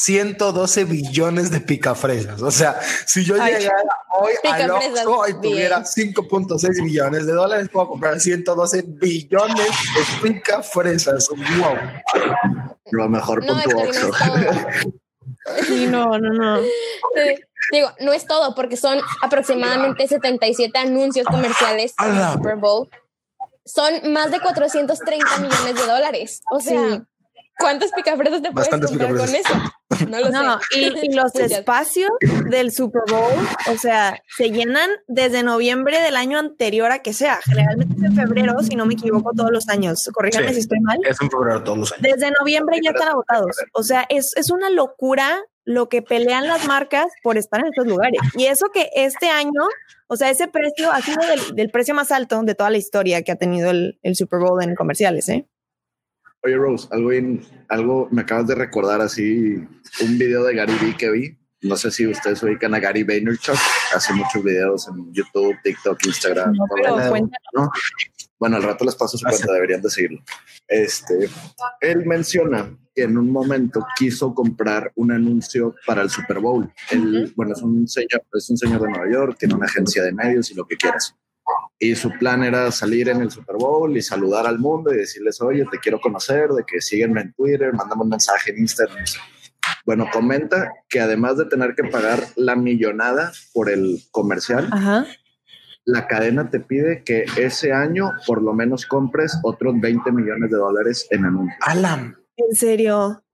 112 0.00 0.84
billones 0.84 1.50
de 1.50 1.60
picafresas. 1.60 2.42
O 2.42 2.50
sea, 2.50 2.80
si 3.06 3.24
yo 3.24 3.36
Ay. 3.40 3.54
llegara 3.54 3.82
hoy 4.18 4.32
al 4.44 4.58
Picafresas, 4.58 5.06
Oxxo 5.06 5.28
y 5.28 5.40
tuviera 5.40 5.82
5.6 5.84 6.82
millones 6.82 7.26
de 7.26 7.32
dólares, 7.32 7.68
puedo 7.72 7.88
comprar 7.88 8.18
112 8.20 8.84
billones 8.86 9.56
de 9.66 10.28
picafresas. 10.28 11.28
Wow. 11.28 11.76
Lo 12.90 13.08
mejor 13.08 13.44
No, 13.44 13.54
con 13.54 13.62
tu 13.62 13.78
Oxxo. 13.78 14.10
sí, 15.66 15.86
no, 15.86 16.18
no, 16.18 16.30
no. 16.32 16.62
Sí, 16.62 17.42
Digo, 17.70 17.90
no 18.00 18.12
es 18.12 18.26
todo, 18.26 18.54
porque 18.54 18.76
son 18.76 19.00
aproximadamente 19.22 20.08
77 20.08 20.76
anuncios 20.78 21.26
comerciales 21.26 21.94
en. 22.04 22.32
Super 22.32 22.56
Bowl. 22.56 22.88
Son 23.64 24.12
más 24.12 24.30
de 24.32 24.40
430 24.40 25.38
millones 25.38 25.74
de 25.76 25.86
dólares. 25.86 26.42
O 26.50 26.60
sea, 26.60 26.80
Sí. 26.80 27.02
¿Cuántas 27.62 27.92
picafresas 27.92 28.42
te 28.42 28.50
puedes 28.52 28.68
Bastantes 28.70 28.90
comprar 28.90 29.16
con 29.16 29.34
eso? 29.34 30.08
No 30.08 30.20
lo 30.20 30.30
No, 30.30 30.58
sé. 30.70 30.80
y, 30.80 31.06
y 31.06 31.12
los 31.14 31.32
Muchas. 31.34 31.50
espacios 31.52 32.10
del 32.50 32.72
Super 32.72 33.02
Bowl, 33.10 33.32
o 33.72 33.78
sea, 33.78 34.20
se 34.36 34.50
llenan 34.50 34.90
desde 35.06 35.42
noviembre 35.42 36.00
del 36.00 36.16
año 36.16 36.38
anterior 36.38 36.90
a 36.92 37.00
que 37.00 37.12
sea. 37.12 37.40
Generalmente 37.44 37.94
es 37.98 38.02
en 38.04 38.14
febrero, 38.16 38.54
si 38.62 38.74
no 38.76 38.84
me 38.86 38.94
equivoco, 38.94 39.32
todos 39.36 39.50
los 39.50 39.68
años. 39.68 40.08
Corríganme 40.12 40.48
Sí. 40.48 40.54
si 40.54 40.60
estoy 40.60 40.80
mal. 40.80 40.98
Es 41.08 41.20
un 41.20 41.30
febrero 41.30 41.62
todos 41.62 41.78
los 41.78 41.92
años. 41.92 42.02
Desde 42.02 42.32
noviembre 42.38 42.78
ya 42.82 42.90
están 42.90 43.08
agotados. 43.08 43.56
O 43.74 43.82
sea, 43.82 44.04
es, 44.08 44.32
es 44.36 44.50
una 44.50 44.70
locura 44.70 45.40
lo 45.64 45.88
que 45.88 46.02
pelean 46.02 46.48
las 46.48 46.66
marcas 46.66 47.06
por 47.22 47.38
estar 47.38 47.60
en 47.60 47.66
estos 47.66 47.86
lugares. 47.86 48.20
Y 48.36 48.46
eso 48.46 48.66
que 48.74 48.90
este 48.96 49.28
año, 49.30 49.60
o 50.08 50.16
sea, 50.16 50.28
ese 50.30 50.48
precio 50.48 50.90
ha 50.90 51.00
sido 51.00 51.20
del, 51.26 51.54
del 51.54 51.70
precio 51.70 51.94
más 51.94 52.10
alto 52.10 52.42
de 52.42 52.54
toda 52.56 52.70
la 52.70 52.78
historia 52.78 53.22
que 53.22 53.30
ha 53.30 53.36
tenido 53.36 53.70
el, 53.70 53.98
el 54.02 54.16
Super 54.16 54.40
Bowl 54.40 54.60
en 54.62 54.74
comerciales, 54.74 55.28
¿eh? 55.28 55.46
Oye, 56.44 56.56
Rose, 56.56 56.88
algo, 56.90 57.12
in- 57.12 57.44
algo 57.68 58.08
me 58.10 58.22
acabas 58.22 58.48
de 58.48 58.54
recordar 58.56 59.00
así, 59.00 59.54
un 60.00 60.18
video 60.18 60.42
de 60.44 60.54
Gary 60.54 60.74
Vee 60.82 60.96
que 60.96 61.10
vi. 61.10 61.38
No 61.62 61.76
sé 61.76 61.92
si 61.92 62.04
ustedes 62.08 62.42
ubican 62.42 62.74
a 62.74 62.80
Gary 62.80 63.04
Vaynerchuk. 63.04 63.54
Hace 63.94 64.12
muchos 64.14 64.42
videos 64.42 64.88
en 64.88 65.12
YouTube, 65.12 65.54
TikTok, 65.62 66.04
Instagram. 66.06 66.54
Pero. 66.74 66.96
¿no? 67.54 67.70
Bueno, 68.40 68.56
al 68.56 68.64
rato 68.64 68.84
les 68.84 68.96
paso 68.96 69.16
su 69.16 69.24
cuenta, 69.24 69.52
deberían 69.52 69.80
de 69.80 69.88
seguirlo. 69.88 70.20
Este, 70.66 71.28
él 71.80 72.04
menciona 72.04 72.76
que 72.92 73.02
en 73.04 73.16
un 73.16 73.30
momento 73.30 73.86
quiso 73.96 74.34
comprar 74.34 74.90
un 74.96 75.12
anuncio 75.12 75.76
para 75.86 76.02
el 76.02 76.10
Super 76.10 76.40
Bowl. 76.40 76.68
Él, 76.90 77.32
bueno, 77.36 77.52
es 77.52 77.62
un 77.62 77.86
señor, 77.86 78.24
es 78.32 78.50
un 78.50 78.56
señor 78.58 78.80
de 78.82 78.88
Nueva 78.88 79.08
York, 79.12 79.36
tiene 79.38 79.54
una 79.54 79.66
agencia 79.66 80.02
de 80.02 80.12
medios 80.12 80.50
y 80.50 80.54
lo 80.54 80.66
que 80.66 80.76
quieras. 80.76 81.14
Y 81.78 81.96
su 81.96 82.10
plan 82.10 82.44
era 82.44 82.70
salir 82.70 83.08
en 83.08 83.22
el 83.22 83.30
Super 83.30 83.56
Bowl 83.56 83.96
y 83.96 84.02
saludar 84.02 84.46
al 84.46 84.58
mundo 84.58 84.92
y 84.92 84.98
decirles, 84.98 85.40
oye, 85.40 85.66
te 85.70 85.78
quiero 85.78 86.00
conocer, 86.00 86.50
de 86.50 86.64
que 86.64 86.80
síguenme 86.80 87.22
en 87.22 87.32
Twitter, 87.32 87.72
mándame 87.72 88.02
un 88.02 88.10
mensaje 88.10 88.52
en 88.52 88.58
Instagram. 88.58 89.04
Bueno, 89.84 90.06
comenta 90.12 90.72
que 90.88 91.00
además 91.00 91.38
de 91.38 91.46
tener 91.46 91.74
que 91.74 91.84
pagar 91.84 92.20
la 92.36 92.54
millonada 92.54 93.32
por 93.52 93.68
el 93.68 94.00
comercial, 94.12 94.68
Ajá. 94.70 95.06
la 95.84 96.06
cadena 96.06 96.50
te 96.50 96.60
pide 96.60 97.02
que 97.04 97.24
ese 97.36 97.72
año 97.72 98.12
por 98.26 98.42
lo 98.42 98.52
menos 98.52 98.86
compres 98.86 99.36
otros 99.42 99.74
20 99.80 100.12
millones 100.12 100.50
de 100.50 100.56
dólares 100.56 101.08
en 101.10 101.24
anuncios. 101.24 101.58
Alam. 101.62 102.16
En 102.36 102.54
serio. 102.54 103.24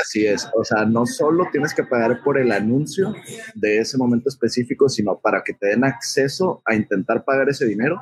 Así 0.00 0.26
es, 0.26 0.48
o 0.54 0.64
sea, 0.64 0.84
no 0.84 1.06
solo 1.06 1.48
tienes 1.52 1.74
que 1.74 1.84
pagar 1.84 2.22
por 2.22 2.38
el 2.38 2.52
anuncio 2.52 3.14
de 3.54 3.78
ese 3.78 3.98
momento 3.98 4.28
específico, 4.28 4.88
sino 4.88 5.18
para 5.18 5.42
que 5.44 5.54
te 5.54 5.68
den 5.68 5.84
acceso 5.84 6.62
a 6.64 6.74
intentar 6.74 7.24
pagar 7.24 7.48
ese 7.48 7.66
dinero, 7.66 8.00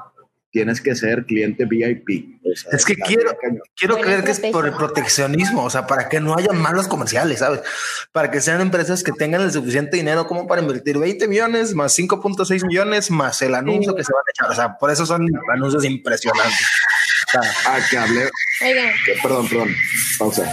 tienes 0.51 0.81
que 0.81 0.95
ser 0.95 1.27
cliente 1.27 1.67
VIP. 1.67 2.41
O 2.45 2.57
sea, 2.57 2.71
Es 2.73 2.85
que 2.85 2.95
quiero-. 2.95 3.37
Quiero 3.77 3.99
creer 3.99 4.25
que 4.25 4.31
es 4.31 4.41
por 4.41 4.67
el 4.67 4.73
proteccionismo, 4.73 5.65
o 5.65 5.71
sea, 5.71 5.87
para 5.87 6.09
que 6.09 6.21
no 6.21 6.35
haya 6.37 6.53
malos 6.53 6.89
comerciales, 6.89 7.41
¿sabes? 7.41 7.61
Para 8.13 8.31
que 8.31 8.41
sean 8.41 8.61
empresas 8.61 9.03
que 9.03 9.13
tengan 9.13 9.43
el 9.43 9.53
suficiente 9.53 9.97
dinero 9.97 10.27
como 10.27 10.47
para 10.47 10.63
invertir 10.63 10.99
20 10.99 11.29
millones 11.29 11.75
más 11.75 11.97
5.6 11.99 12.67
millones 12.67 13.11
más 13.11 13.43
el 13.43 13.55
anuncio 13.55 13.95
que 13.95 14.05
se 14.05 14.13
van 14.13 14.23
a 14.27 14.31
echar. 14.31 14.51
O 14.51 14.55
sea, 14.55 14.79
por 14.79 14.91
eso 14.91 15.05
son 15.05 15.27
anuncios 15.53 15.85
impresionantes. 15.85 16.67
O 17.29 17.31
sea, 17.31 17.43
Ah, 17.67 17.79
que 17.91 17.99
hablé, 17.99 18.31
perdón, 19.23 19.49
perdón, 19.49 19.75
pausa. 20.19 20.53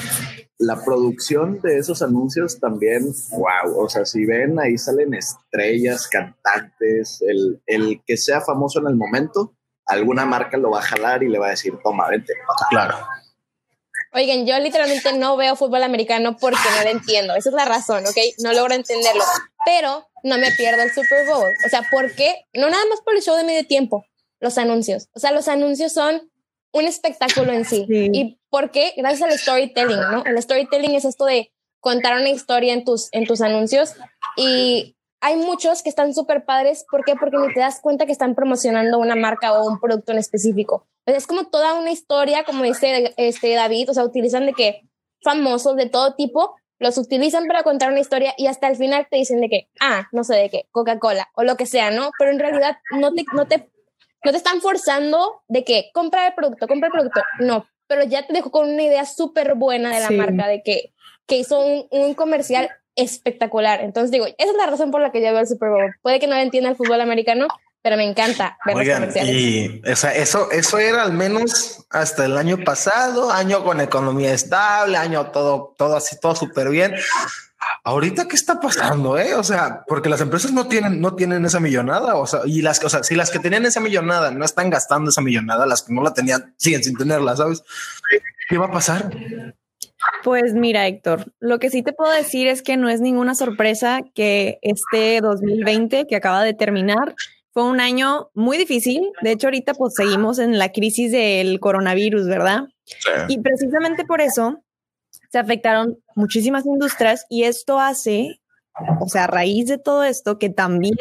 La 0.58 0.84
producción 0.84 1.60
de 1.62 1.78
esos 1.78 2.02
anuncios 2.02 2.60
también, 2.60 3.14
wow, 3.32 3.78
o 3.78 3.90
sea, 3.90 4.06
si 4.06 4.26
ven, 4.26 4.58
ahí 4.60 4.78
salen 4.78 5.14
estrellas, 5.14 6.08
cantantes, 6.08 7.22
el, 7.28 7.62
el 7.66 8.02
que 8.06 8.16
sea 8.16 8.40
famoso 8.40 8.80
en 8.80 8.88
el 8.88 8.96
momento, 8.96 9.54
alguna 9.86 10.26
marca 10.26 10.58
lo 10.58 10.72
va 10.72 10.80
a 10.80 10.84
jalar 10.84 11.24
y 11.24 11.30
le 11.30 11.40
va 11.40 11.48
a 11.48 11.52
decir, 11.52 11.74
toma, 11.84 12.10
vente. 12.10 12.34
claro. 12.70 12.98
oigan, 14.14 14.46
yo 14.46 14.58
literalmente 14.60 15.14
no 15.18 15.38
veo 15.38 15.56
fútbol 15.56 15.84
americano 15.84 16.38
porque 16.38 16.60
no 16.78 16.84
lo 16.84 16.90
entiendo. 16.90 17.36
Esa 17.36 17.50
es 17.50 17.56
la 17.56 17.66
razón, 17.66 18.06
¿ok? 18.06 18.18
No 18.40 18.54
logro 18.54 18.74
entenderlo. 18.74 19.24
Pero 19.66 20.08
no 20.24 20.38
me 20.38 20.52
pierdo 20.52 20.84
el 20.84 20.92
Super 20.92 21.26
Bowl. 21.28 21.52
O 21.66 21.70
sea, 21.70 21.84
¿por 21.92 22.14
qué? 22.16 22.46
No 22.54 22.70
nada 22.70 22.84
más 22.90 23.02
por 23.02 23.16
el 23.16 23.22
show 23.22 23.36
de 23.36 23.44
medio 23.44 23.66
tiempo, 23.66 24.06
los 24.40 24.58
anuncios. 24.58 25.10
O 25.14 25.20
sea, 25.20 25.32
los 25.32 25.48
anuncios 25.48 25.94
son 25.94 26.32
un 26.72 26.86
espectáculo 26.86 27.54
en 27.54 27.66
sí. 27.66 27.86
Sí. 27.88 28.10
¿Y 28.14 28.40
por 28.56 28.72
qué? 28.72 28.94
Gracias 28.96 29.30
al 29.30 29.38
storytelling, 29.38 30.00
¿no? 30.00 30.24
El 30.24 30.42
storytelling 30.42 30.96
es 30.96 31.04
esto 31.04 31.26
de 31.26 31.52
contar 31.82 32.18
una 32.18 32.30
historia 32.30 32.72
en 32.72 32.86
tus, 32.86 33.10
en 33.12 33.28
tus 33.28 33.42
anuncios 33.42 33.96
y 34.38 34.96
hay 35.20 35.36
muchos 35.36 35.84
que 35.84 35.90
están 35.90 36.14
súper 36.14 36.46
padres. 36.46 36.86
¿Por 36.90 37.04
qué? 37.04 37.18
Porque 37.18 37.36
ni 37.36 37.54
te 37.54 37.60
das 37.60 37.82
cuenta 37.82 38.06
que 38.06 38.14
están 38.14 38.34
promocionando 38.34 38.98
una 38.98 39.18
marca 39.18 39.60
o 39.60 39.68
un 39.68 39.82
producto 39.82 40.14
en 40.14 40.20
específico. 40.20 40.88
Es 41.06 41.28
como 41.28 41.48
toda 41.48 41.74
una 41.74 41.92
historia, 41.92 42.46
como 42.46 42.64
dice 42.64 43.14
este 43.18 43.54
David, 43.56 43.90
o 43.90 43.94
sea, 43.94 44.06
utilizan 44.06 44.46
de 44.46 44.54
que 44.54 44.84
famosos 45.22 45.76
de 45.76 45.90
todo 45.90 46.16
tipo, 46.16 46.56
los 46.80 46.98
utilizan 46.98 47.48
para 47.48 47.64
contar 47.64 47.92
una 47.92 48.00
historia 48.00 48.34
y 48.38 48.48
hasta 48.48 48.70
el 48.70 48.78
final 48.78 49.06
te 49.12 49.18
dicen 49.18 49.42
de 49.42 49.50
que, 49.50 49.70
ah, 49.82 50.08
no 50.14 50.24
sé 50.24 50.34
de 50.36 50.50
qué, 50.50 50.70
Coca-Cola 50.72 51.28
o 51.36 51.44
lo 51.44 51.58
que 51.58 51.66
sea, 51.66 51.92
¿no? 51.92 52.12
Pero 52.18 52.32
en 52.32 52.40
realidad 52.40 52.78
no 52.92 53.14
te, 53.14 53.26
no 53.34 53.48
te, 53.48 53.70
no 54.24 54.32
te 54.32 54.38
están 54.38 54.62
forzando 54.62 55.42
de 55.50 55.66
que 55.66 55.90
compra 55.94 56.28
el 56.28 56.36
producto, 56.36 56.70
compra 56.70 56.88
el 56.88 56.94
producto. 56.94 57.22
No, 57.40 57.66
pero 57.88 58.04
ya 58.04 58.26
te 58.26 58.34
dejó 58.34 58.52
con 58.52 58.70
una 58.70 58.84
idea 58.84 59.06
súper 59.06 59.56
buena 59.56 59.94
de 59.94 60.00
la 60.00 60.08
Sí. 60.10 60.16
marca, 60.16 60.48
de 60.48 60.62
que, 60.64 60.94
que 61.28 61.38
hizo 61.38 61.60
un, 61.60 61.88
un 61.92 62.14
comercial 62.14 62.70
espectacular. 62.96 63.82
Entonces 63.82 64.12
digo, 64.12 64.26
esa 64.26 64.52
es 64.52 64.58
la 64.58 64.66
razón 64.68 64.92
por 64.92 65.02
la 65.02 65.12
que 65.12 65.22
yo 65.22 65.32
veo 65.32 65.40
el 65.40 65.48
Super 65.48 65.70
Bowl. 65.70 65.94
Puede 66.02 66.20
que 66.20 66.28
no 66.28 66.36
entienda 66.36 66.70
el 66.70 66.76
fútbol 66.76 67.02
americano, 67.02 67.48
pero 67.82 67.98
me 67.98 68.04
encanta 68.04 68.58
ver 68.66 68.76
Oigan, 68.78 69.02
los 69.06 69.14
comerciales. 69.14 69.36
y 69.36 69.82
o 69.92 69.96
sea, 69.96 70.16
eso, 70.16 70.50
eso 70.52 70.80
era 70.80 71.04
al 71.04 71.14
menos 71.14 71.86
hasta 71.92 72.26
el 72.26 72.38
año 72.38 72.58
pasado, 72.64 73.32
año 73.32 73.64
con 73.64 73.80
economía 73.82 74.34
estable, 74.34 74.98
año 74.98 75.28
todo, 75.32 75.76
todo 75.78 75.96
así, 75.98 76.20
todo 76.20 76.36
súper 76.36 76.70
bien. 76.70 76.96
Ahorita, 77.84 78.28
¿qué 78.28 78.36
está 78.36 78.60
pasando? 78.60 79.18
Eh? 79.18 79.36
O 79.36 79.44
sea, 79.44 79.84
porque 79.88 80.10
las 80.10 80.22
empresas 80.22 80.52
no 80.52 80.68
tienen, 80.68 81.02
no 81.02 81.16
tienen 81.16 81.46
esa 81.46 81.60
millonada. 81.60 82.16
O 82.16 82.26
sea, 82.26 82.42
y 82.46 82.62
las 82.62 82.80
que, 82.80 82.88
o 82.88 82.90
sea, 82.90 83.04
si 83.04 83.16
las 83.16 83.30
que 83.30 83.40
tenían 83.40 83.66
esa 83.66 83.80
millonada 83.80 84.32
no 84.32 84.44
están 84.44 84.70
gastando 84.70 85.10
esa 85.10 85.22
millonada, 85.22 85.66
las 85.66 85.84
que 85.84 85.94
no 85.94 86.02
la 86.02 86.14
tenían 86.14 86.54
siguen 86.58 86.84
sin 86.84 86.98
tenerla, 86.98 87.36
¿sabes? 87.36 87.64
¿Qué 88.50 88.58
va 88.58 88.66
a 88.68 88.72
pasar? 88.72 89.12
Pues 90.24 90.54
mira, 90.54 90.88
Héctor, 90.88 91.34
lo 91.40 91.60
que 91.60 91.70
sí 91.70 91.84
te 91.84 91.94
puedo 91.94 92.12
decir 92.12 92.48
es 92.48 92.62
que 92.62 92.78
no 92.78 92.90
es 92.90 93.02
ninguna 93.02 93.36
sorpresa 93.36 94.02
que 94.14 94.60
este 94.62 95.22
2020 95.22 96.08
que 96.08 96.16
acaba 96.16 96.44
de 96.44 96.54
terminar 96.54 97.16
fue 97.52 97.64
un 97.64 97.80
año 97.80 98.30
muy 98.34 98.58
difícil. 98.58 99.12
De 99.22 99.32
hecho, 99.32 99.48
ahorita 99.48 99.74
pues 99.74 99.94
seguimos 99.96 100.40
en 100.40 100.58
la 100.60 100.72
crisis 100.72 101.12
del 101.12 101.60
coronavirus, 101.60 102.28
¿verdad? 102.28 102.64
Y 103.30 103.40
precisamente 103.40 104.06
por 104.06 104.22
eso 104.22 104.62
se 105.36 105.40
afectaron 105.40 106.02
muchísimas 106.16 106.66
industrias 106.66 107.26
y 107.30 107.44
esto 107.44 107.78
hace, 107.78 108.40
o 109.02 109.10
sea, 109.10 109.26
a 109.26 109.28
raíz 109.28 109.68
de 109.68 109.78
todo 109.78 110.06
esto, 110.06 110.40
que 110.40 110.50
también 110.50 110.96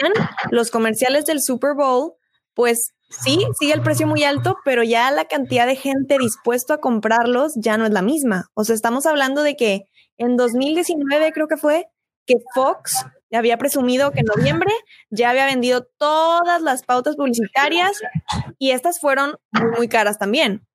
los 0.50 0.72
comerciales 0.72 1.24
del 1.24 1.40
Super 1.40 1.74
Bowl, 1.76 2.14
pues 2.52 2.94
sí, 3.08 3.46
sigue 3.60 3.74
el 3.74 3.82
precio 3.82 4.08
muy 4.08 4.24
alto, 4.24 4.56
pero 4.64 4.82
ya 4.82 5.08
la 5.12 5.26
cantidad 5.26 5.68
de 5.68 5.76
gente 5.76 6.18
dispuesto 6.18 6.72
a 6.72 6.80
comprarlos 6.80 7.52
ya 7.54 7.78
no 7.78 7.86
es 7.86 7.92
la 7.92 8.02
misma. 8.02 8.50
O 8.54 8.64
sea, 8.64 8.74
estamos 8.74 9.06
hablando 9.06 9.44
de 9.44 9.54
que 9.54 9.84
en 10.16 10.36
2019 10.36 11.30
creo 11.30 11.46
que 11.46 11.56
fue 11.56 11.86
que 12.26 12.34
Fox 12.56 13.06
había 13.32 13.56
presumido 13.56 14.10
que 14.10 14.20
en 14.20 14.26
noviembre 14.36 14.72
ya 15.10 15.30
había 15.30 15.46
vendido 15.46 15.86
todas 15.96 16.60
las 16.60 16.82
pautas 16.82 17.14
publicitarias 17.14 18.00
y 18.58 18.72
estas 18.72 18.98
fueron 18.98 19.36
muy, 19.52 19.70
muy 19.76 19.88
caras 19.88 20.18
también. 20.18 20.66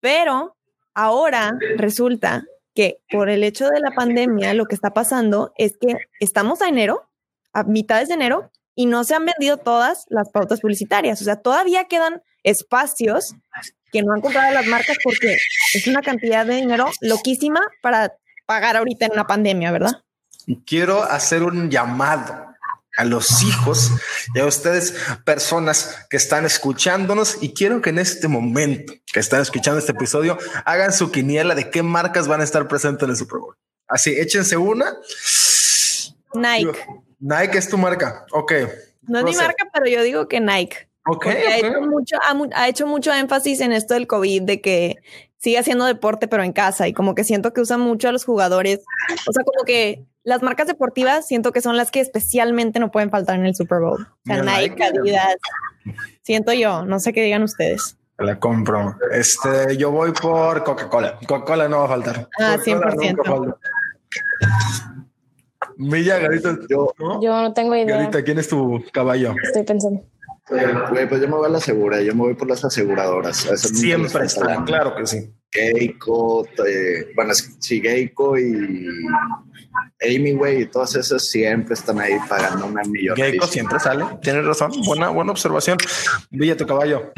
Pero 0.00 0.54
ahora 0.92 1.58
resulta 1.78 2.44
que 2.76 2.98
por 3.10 3.30
el 3.30 3.42
hecho 3.42 3.68
de 3.68 3.80
la 3.80 3.90
pandemia 3.90 4.54
lo 4.54 4.66
que 4.66 4.76
está 4.76 4.92
pasando 4.92 5.52
es 5.56 5.76
que 5.80 5.96
estamos 6.20 6.60
a 6.62 6.68
enero, 6.68 7.08
a 7.52 7.64
mitades 7.64 8.08
de 8.08 8.14
enero, 8.14 8.52
y 8.76 8.84
no 8.84 9.02
se 9.02 9.14
han 9.14 9.24
vendido 9.24 9.56
todas 9.56 10.04
las 10.10 10.30
pautas 10.30 10.60
publicitarias. 10.60 11.20
O 11.22 11.24
sea, 11.24 11.36
todavía 11.36 11.86
quedan 11.86 12.22
espacios 12.44 13.34
que 13.90 14.02
no 14.02 14.12
han 14.12 14.20
comprado 14.20 14.52
las 14.52 14.66
marcas 14.66 14.98
porque 15.02 15.38
es 15.72 15.86
una 15.86 16.02
cantidad 16.02 16.44
de 16.44 16.56
dinero 16.56 16.86
loquísima 17.00 17.60
para 17.80 18.12
pagar 18.44 18.76
ahorita 18.76 19.06
en 19.06 19.12
una 19.12 19.26
pandemia, 19.26 19.72
¿verdad? 19.72 20.02
Quiero 20.66 21.02
hacer 21.02 21.42
un 21.42 21.70
llamado 21.70 22.54
a 22.96 23.04
los 23.04 23.42
hijos 23.42 23.92
y 24.34 24.40
a 24.40 24.46
ustedes, 24.46 24.94
personas 25.24 26.06
que 26.10 26.16
están 26.16 26.44
escuchándonos, 26.44 27.38
y 27.42 27.52
quiero 27.52 27.82
que 27.82 27.90
en 27.90 27.98
este 27.98 28.28
momento 28.28 28.94
que 29.12 29.20
están 29.20 29.42
escuchando 29.42 29.78
este 29.78 29.92
episodio 29.92 30.38
hagan 30.64 30.92
su 30.92 31.10
quiniela 31.10 31.54
de 31.54 31.70
qué 31.70 31.82
marcas 31.82 32.28
van 32.28 32.40
a 32.40 32.44
estar 32.44 32.66
presentes 32.68 33.04
en 33.04 33.10
el 33.10 33.16
Super 33.16 33.38
Bowl. 33.38 33.56
Así, 33.88 34.18
échense 34.18 34.56
una. 34.56 34.96
Nike. 36.34 36.78
Nike 37.18 37.58
es 37.58 37.68
tu 37.68 37.78
marca. 37.78 38.26
Ok. 38.32 38.52
No 39.02 39.20
es 39.20 39.24
mi 39.24 39.34
marca, 39.34 39.68
pero 39.72 39.86
yo 39.86 40.02
digo 40.02 40.28
que 40.28 40.40
Nike. 40.40 40.88
Ok. 41.06 41.24
Porque 41.24 41.30
ha, 41.30 41.58
hecho 41.58 41.80
mucho, 41.82 42.16
ha, 42.20 42.60
ha 42.60 42.68
hecho 42.68 42.86
mucho 42.86 43.14
énfasis 43.14 43.60
en 43.60 43.72
esto 43.72 43.94
del 43.94 44.06
COVID, 44.06 44.42
de 44.42 44.60
que 44.60 44.96
sigue 45.38 45.58
haciendo 45.58 45.84
deporte, 45.84 46.26
pero 46.26 46.42
en 46.42 46.52
casa. 46.52 46.88
Y 46.88 46.92
como 46.92 47.14
que 47.14 47.24
siento 47.24 47.52
que 47.52 47.60
usan 47.60 47.80
mucho 47.80 48.08
a 48.08 48.12
los 48.12 48.24
jugadores. 48.24 48.80
O 49.28 49.32
sea, 49.32 49.44
como 49.44 49.64
que 49.64 50.04
las 50.26 50.42
marcas 50.42 50.66
deportivas 50.66 51.24
siento 51.24 51.52
que 51.52 51.60
son 51.60 51.76
las 51.76 51.92
que 51.92 52.00
especialmente 52.00 52.80
no 52.80 52.90
pueden 52.90 53.10
faltar 53.10 53.36
en 53.38 53.46
el 53.46 53.54
Super 53.54 53.78
Bowl. 53.78 54.02
O 54.02 54.16
sea, 54.24 54.42
Mira, 54.42 54.58
Nike, 54.58 54.70
Nike. 54.70 54.84
Adidas. 54.84 55.36
Siento 56.22 56.52
yo, 56.52 56.84
no 56.84 56.98
sé 56.98 57.12
qué 57.12 57.22
digan 57.22 57.44
ustedes. 57.44 57.96
La 58.18 58.36
compro. 58.40 58.96
Este, 59.12 59.76
yo 59.76 59.92
voy 59.92 60.10
por 60.10 60.64
Coca-Cola. 60.64 61.20
Coca-Cola 61.28 61.68
no 61.68 61.78
va 61.78 61.84
a 61.84 61.88
faltar. 61.88 62.28
Ah, 62.40 62.56
Coca-Cola 62.58 62.94
100%. 62.94 63.08
nunca 63.08 63.30
falta. 63.30 63.56
Milla, 65.76 66.18
Garita, 66.18 66.58
Yo, 66.68 66.92
¿no? 66.98 67.22
Yo 67.22 67.42
no 67.42 67.52
tengo 67.52 67.76
idea. 67.76 67.96
Garita, 67.96 68.24
¿quién 68.24 68.40
es 68.40 68.48
tu 68.48 68.82
caballo? 68.92 69.32
Estoy 69.44 69.62
pensando. 69.62 70.02
pues 70.48 71.20
yo 71.20 71.28
me 71.28 71.36
voy 71.36 71.46
a 71.46 71.50
la 71.50 71.60
segura, 71.60 72.00
yo 72.00 72.16
me 72.16 72.22
voy 72.22 72.34
por 72.34 72.48
las 72.48 72.64
aseguradoras. 72.64 73.36
Siempre 73.36 74.26
está, 74.26 74.64
claro 74.64 74.96
que 74.96 75.06
sí. 75.06 75.30
Geico, 75.56 76.46
eh, 76.66 77.12
bueno, 77.14 77.32
Geico 77.60 78.38
y 78.38 78.86
Amy, 80.02 80.32
güey, 80.32 80.62
y 80.62 80.66
todas 80.66 80.94
esas 80.96 81.28
siempre 81.28 81.74
están 81.74 81.98
ahí 82.00 82.14
pagando 82.28 82.66
una 82.66 82.82
millón. 82.82 83.16
Geico 83.16 83.46
siempre 83.46 83.80
sale. 83.80 84.04
Tienes 84.22 84.44
razón. 84.44 84.72
Buena, 84.84 85.08
buena 85.08 85.32
observación. 85.32 85.78
Villa, 86.30 86.56
tu 86.56 86.66
caballo. 86.66 87.12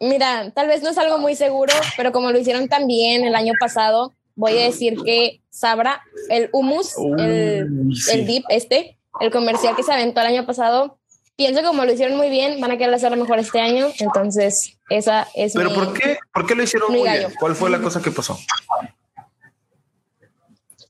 Mira, 0.00 0.50
tal 0.52 0.68
vez 0.68 0.82
no 0.82 0.90
es 0.90 0.98
algo 0.98 1.18
muy 1.18 1.34
seguro, 1.34 1.72
pero 1.96 2.12
como 2.12 2.30
lo 2.30 2.38
hicieron 2.38 2.68
también 2.68 3.24
el 3.24 3.34
año 3.34 3.52
pasado, 3.58 4.14
voy 4.34 4.52
a 4.58 4.64
decir 4.64 4.96
que 5.04 5.40
Sabra, 5.50 6.02
el 6.28 6.48
hummus, 6.52 6.94
el, 7.18 7.94
sí. 7.94 8.10
el 8.12 8.26
dip 8.26 8.44
este, 8.48 8.98
el 9.20 9.30
comercial 9.30 9.74
que 9.74 9.82
se 9.82 9.92
aventó 9.92 10.20
el 10.20 10.26
año 10.26 10.46
pasado, 10.46 10.98
pienso 11.36 11.60
que 11.60 11.66
como 11.66 11.84
lo 11.84 11.92
hicieron 11.92 12.16
muy 12.16 12.30
bien, 12.30 12.60
van 12.60 12.70
a 12.72 12.78
querer 12.78 12.94
hacerlo 12.94 13.16
mejor 13.16 13.38
este 13.38 13.60
año, 13.60 13.88
entonces 13.98 14.78
esa 14.88 15.28
es 15.34 15.52
Pero 15.54 15.70
mi- 15.70 15.76
¿por 15.76 15.92
qué? 15.94 16.18
¿Por 16.32 16.46
qué 16.46 16.54
lo 16.54 16.62
hicieron 16.62 16.90
muy 16.92 17.02
gallo. 17.04 17.28
bien? 17.28 17.34
¿Cuál 17.38 17.54
fue 17.54 17.70
la 17.70 17.80
cosa 17.80 18.00
que 18.02 18.10
pasó? 18.10 18.38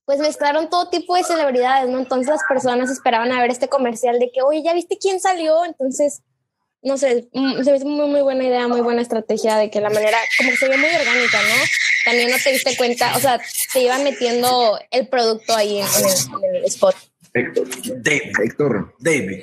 Pues 0.04 0.20
mezclaron 0.20 0.70
todo 0.70 0.88
tipo 0.88 1.16
de 1.16 1.24
celebridades, 1.24 1.88
¿no? 1.90 1.98
Entonces 1.98 2.28
las 2.28 2.42
personas 2.48 2.90
esperaban 2.90 3.32
a 3.32 3.40
ver 3.40 3.50
este 3.50 3.68
comercial 3.68 4.18
de 4.20 4.30
que, 4.32 4.40
oye, 4.42 4.62
¿ya 4.62 4.72
viste 4.72 4.98
quién 5.00 5.18
salió? 5.20 5.64
Entonces, 5.64 6.22
no 6.80 6.96
sé, 6.96 7.28
mm, 7.32 7.64
se 7.64 7.70
me 7.72 7.76
hizo 7.78 7.86
muy, 7.86 8.06
muy 8.08 8.20
buena 8.20 8.44
idea, 8.44 8.68
muy 8.68 8.82
buena 8.82 9.02
estrategia 9.02 9.56
de 9.56 9.68
que 9.68 9.80
la 9.80 9.90
manera, 9.90 10.16
como 10.38 10.50
que 10.50 10.56
se 10.58 10.68
ve 10.68 10.76
muy 10.76 10.90
orgánica, 10.90 11.38
¿no? 11.42 11.64
También 12.04 12.30
no 12.30 12.36
te 12.42 12.52
diste 12.52 12.76
cuenta, 12.76 13.16
o 13.16 13.20
sea, 13.20 13.40
te 13.72 13.80
iban 13.80 14.04
metiendo 14.04 14.78
el 14.92 15.08
producto 15.08 15.56
ahí 15.56 15.78
en, 15.78 15.86
en 15.86 16.04
el, 16.04 16.44
en 16.50 16.56
el 16.56 16.64
spot. 16.66 16.94
Héctor, 17.34 17.66
David. 18.04 18.32
Héctor, 18.44 18.94
David. 19.00 19.40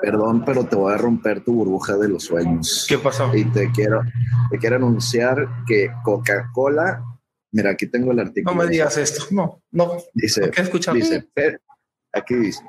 Perdón, 0.00 0.44
pero 0.44 0.64
te 0.64 0.76
voy 0.76 0.92
a 0.92 0.96
romper 0.96 1.44
tu 1.44 1.54
burbuja 1.54 1.96
de 1.96 2.08
los 2.08 2.24
sueños. 2.24 2.86
¿Qué 2.88 2.98
pasó? 2.98 3.34
Y 3.34 3.44
te 3.44 3.70
quiero, 3.70 4.02
te 4.50 4.58
quiero 4.58 4.76
anunciar 4.76 5.46
que 5.66 5.90
Coca-Cola, 6.02 7.02
mira, 7.52 7.70
aquí 7.70 7.86
tengo 7.86 8.12
el 8.12 8.20
artículo. 8.20 8.54
No 8.54 8.62
me 8.62 8.68
digas 8.68 8.96
esto. 8.96 9.24
No, 9.30 9.62
no. 9.70 9.92
Dice, 10.14 10.50
¿Qué 10.50 10.62
escuchamos? 10.62 11.02
dice, 11.02 11.28
aquí 12.12 12.34
dice, 12.34 12.62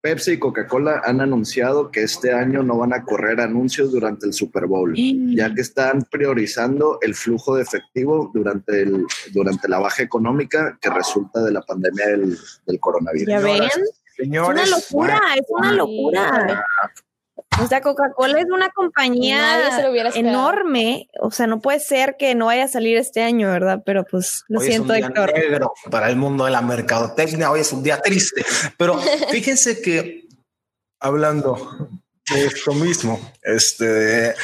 Pepsi 0.00 0.32
y 0.32 0.38
Coca-Cola 0.38 1.02
han 1.04 1.20
anunciado 1.20 1.90
que 1.90 2.02
este 2.02 2.32
año 2.32 2.62
no 2.62 2.78
van 2.78 2.94
a 2.94 3.04
correr 3.04 3.40
anuncios 3.40 3.92
durante 3.92 4.26
el 4.26 4.32
Super 4.32 4.66
Bowl, 4.66 4.94
ya 4.96 5.54
que 5.54 5.60
están 5.60 6.06
priorizando 6.10 6.98
el 7.02 7.14
flujo 7.14 7.56
de 7.56 7.62
efectivo 7.62 8.30
durante, 8.32 8.82
el, 8.82 9.04
durante 9.32 9.68
la 9.68 9.78
baja 9.78 10.02
económica 10.02 10.78
que 10.80 10.88
resulta 10.88 11.42
de 11.42 11.52
la 11.52 11.60
pandemia 11.60 12.06
del, 12.08 12.38
del 12.66 12.80
coronavirus. 12.80 13.28
¿Ya 13.28 13.40
ven? 13.40 13.60
Señoras, 14.20 14.62
Es 14.62 14.70
Señores, 14.70 14.90
una 14.92 15.06
locura, 15.06 15.34
es 15.36 15.46
una 15.48 15.72
locura. 15.72 16.64
O 17.62 17.66
sea, 17.66 17.80
Coca-Cola 17.80 18.40
es 18.40 18.46
una 18.50 18.70
compañía 18.70 19.80
enorme. 20.14 21.08
O 21.20 21.30
sea, 21.30 21.46
no 21.46 21.60
puede 21.60 21.80
ser 21.80 22.16
que 22.18 22.34
no 22.34 22.46
vaya 22.46 22.64
a 22.64 22.68
salir 22.68 22.96
este 22.96 23.22
año, 23.22 23.48
¿verdad? 23.50 23.82
Pero 23.84 24.04
pues 24.04 24.44
lo 24.48 24.60
Hoy 24.60 24.66
es 24.66 24.72
siento, 24.74 24.92
un 24.92 24.98
día 24.98 25.06
Héctor. 25.08 25.32
negro 25.34 25.72
para 25.90 26.08
el 26.08 26.16
mundo 26.16 26.44
de 26.44 26.52
la 26.52 26.62
mercadotecnia. 26.62 27.50
Hoy 27.50 27.60
es 27.60 27.72
un 27.72 27.82
día 27.82 28.00
triste. 28.00 28.44
Pero 28.78 28.98
fíjense 29.30 29.82
que 29.82 30.26
hablando 31.00 31.88
de 32.32 32.46
esto 32.46 32.72
mismo, 32.72 33.20
este 33.42 34.34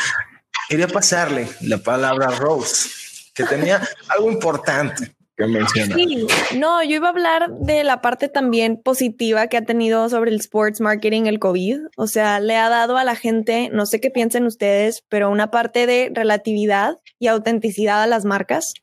quería 0.69 0.89
pasarle 0.89 1.49
la 1.63 1.79
palabra 1.79 2.27
a 2.29 2.31
Rose, 2.33 2.91
que 3.35 3.45
tenía 3.45 3.81
algo 4.09 4.31
importante 4.31 5.16
que 5.37 5.47
mencionar. 5.47 5.99
Sí, 5.99 6.27
no, 6.57 6.83
yo 6.83 6.97
iba 6.97 7.09
a 7.09 7.11
hablar 7.11 7.51
de 7.59 7.85
la 7.85 8.01
parte 8.01 8.29
también 8.29 8.81
positiva 8.83 9.49
que 9.49 9.57
ha 9.57 9.65
tenido 9.65 10.09
sobre 10.09 10.31
el 10.31 10.37
sports 10.37 10.81
marketing 10.81 11.27
el 11.27 11.39
COVID. 11.39 11.81
O 11.97 12.07
sea, 12.07 12.41
le 12.41 12.57
ha 12.57 12.69
dado 12.69 12.97
a 12.97 13.05
la 13.05 13.17
gente, 13.17 13.71
no 13.73 13.87
sé 13.87 14.01
qué 14.01 14.11
piensen 14.11 14.47
ustedes, 14.47 15.05
pero 15.09 15.31
una 15.31 15.51
parte 15.51 15.87
de 15.87 16.11
relatividad 16.13 16.97
y 17.19 17.27
autenticidad 17.27 18.03
a 18.03 18.07
las 18.07 18.25
marcas. 18.25 18.75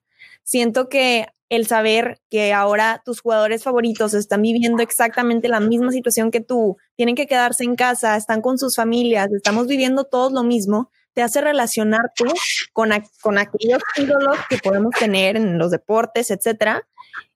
Siento 0.44 0.90
que 0.90 1.28
el 1.50 1.68
saber 1.68 2.20
que 2.30 2.52
ahora 2.52 3.02
tus 3.06 3.22
jugadores 3.22 3.64
favoritos 3.64 4.14
están 4.16 4.42
viviendo 4.42 4.82
exactamente 4.82 5.48
la 5.48 5.60
misma 5.60 5.92
situación 5.92 6.32
que 6.32 6.42
tú, 6.42 6.78
tienen 6.96 7.16
que 7.16 7.28
quedarse 7.28 7.64
en 7.64 7.76
casa, 7.76 8.16
están 8.18 8.42
con 8.42 8.58
sus 8.58 8.76
familias, 8.76 9.32
estamos 9.32 9.68
viviendo 9.68 10.04
todos 10.04 10.32
lo 10.32 10.44
mismo, 10.44 10.90
te 11.14 11.22
hace 11.22 11.42
relacionarte 11.42 12.26
con, 12.74 12.92
a- 12.92 13.04
con 13.22 13.38
aquellos 13.38 13.82
ídolos 13.98 14.38
que 14.50 14.58
podemos 14.58 14.92
tener 14.98 15.36
en 15.38 15.58
los 15.58 15.72
deportes, 15.72 16.32
etcétera. 16.32 16.88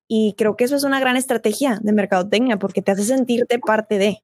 Y 0.07 0.35
creo 0.37 0.55
que 0.55 0.63
eso 0.63 0.75
es 0.75 0.83
una 0.83 0.99
gran 0.99 1.17
estrategia 1.17 1.79
de 1.81 1.91
mercadotecnia 1.93 2.57
porque 2.57 2.81
te 2.81 2.91
hace 2.91 3.03
sentirte 3.03 3.59
parte 3.59 3.97
de. 3.97 4.23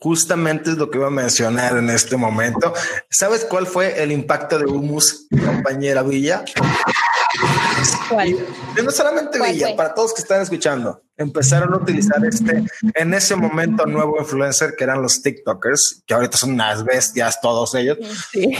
Justamente 0.00 0.70
es 0.70 0.76
lo 0.78 0.90
que 0.90 0.98
iba 0.98 1.06
a 1.06 1.10
mencionar 1.10 1.76
en 1.76 1.88
este 1.90 2.16
momento. 2.16 2.74
¿Sabes 3.08 3.44
cuál 3.44 3.68
fue 3.68 4.02
el 4.02 4.10
impacto 4.10 4.58
de 4.58 4.64
Humus, 4.66 5.28
compañera 5.44 6.02
Villa? 6.02 6.44
¿Cuál? 8.08 8.34
no 8.84 8.90
solamente 8.90 9.38
¿Cuál 9.38 9.52
Villa, 9.52 9.68
fue? 9.68 9.76
para 9.76 9.94
todos 9.94 10.12
que 10.14 10.22
están 10.22 10.42
escuchando, 10.42 11.02
empezaron 11.16 11.72
a 11.72 11.76
utilizar 11.76 12.24
este, 12.24 12.64
en 12.94 13.14
ese 13.14 13.36
momento 13.36 13.86
nuevo 13.86 14.16
influencer 14.18 14.74
que 14.76 14.84
eran 14.84 15.02
los 15.02 15.22
TikTokers, 15.22 16.02
que 16.06 16.14
ahorita 16.14 16.36
son 16.36 16.52
unas 16.54 16.84
bestias 16.84 17.40
todos 17.40 17.74
ellos. 17.76 17.98
Sí. 18.32 18.52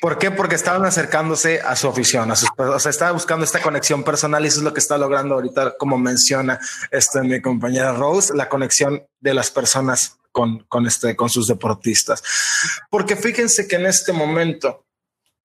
¿Por 0.00 0.18
qué? 0.18 0.30
Porque 0.30 0.54
estaban 0.54 0.84
acercándose 0.84 1.60
a 1.60 1.74
su 1.74 1.88
afición, 1.88 2.30
a 2.30 2.36
sus, 2.36 2.48
o 2.56 2.78
sea, 2.78 2.90
estaba 2.90 3.12
buscando 3.12 3.44
esta 3.44 3.60
conexión 3.60 4.04
personal 4.04 4.44
y 4.44 4.48
eso 4.48 4.58
es 4.58 4.64
lo 4.64 4.72
que 4.72 4.80
está 4.80 4.96
logrando 4.96 5.34
ahorita, 5.34 5.76
como 5.76 5.98
menciona 5.98 6.60
este, 6.90 7.22
mi 7.22 7.40
compañera 7.42 7.92
Rose, 7.92 8.34
la 8.34 8.48
conexión 8.48 9.02
de 9.20 9.34
las 9.34 9.50
personas 9.50 10.18
con, 10.30 10.60
con, 10.68 10.86
este, 10.86 11.16
con 11.16 11.28
sus 11.28 11.48
deportistas. 11.48 12.22
Porque 12.90 13.16
fíjense 13.16 13.66
que 13.66 13.76
en 13.76 13.86
este 13.86 14.12
momento, 14.12 14.84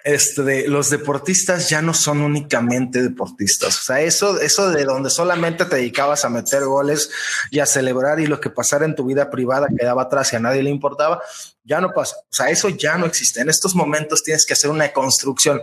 este, 0.04 0.44
de, 0.44 0.68
los 0.68 0.90
deportistas 0.90 1.70
ya 1.70 1.82
no 1.82 1.94
son 1.94 2.22
únicamente 2.22 3.02
deportistas. 3.02 3.80
O 3.80 3.82
sea, 3.84 4.02
eso, 4.02 4.40
eso 4.42 4.70
de 4.70 4.84
donde 4.84 5.10
solamente 5.10 5.66
te 5.66 5.78
dedicabas 5.78 6.26
a 6.26 6.30
meter 6.30 6.66
goles 6.66 7.10
y 7.52 7.60
a 7.60 7.66
celebrar 7.66 8.20
y 8.20 8.28
lo 8.28 8.42
que 8.42 8.50
pasara 8.50 8.86
en 8.86 8.96
tu 8.96 9.06
vida 9.06 9.30
privada 9.30 9.68
quedaba 9.78 10.04
atrás 10.04 10.34
y 10.34 10.36
a 10.36 10.40
nadie 10.40 10.62
le 10.62 10.70
importaba, 10.70 11.22
ya 11.64 11.80
no 11.80 11.92
pasa. 11.94 12.18
O 12.18 12.34
sea, 12.34 12.50
eso 12.50 12.70
ya 12.70 12.98
no 12.98 13.06
existe. 13.06 13.40
En 13.40 13.50
estos 13.50 13.76
momentos 13.76 14.24
tienes 14.24 14.46
que 14.46 14.54
hacer 14.54 14.70
una 14.70 14.92
construcción. 14.92 15.62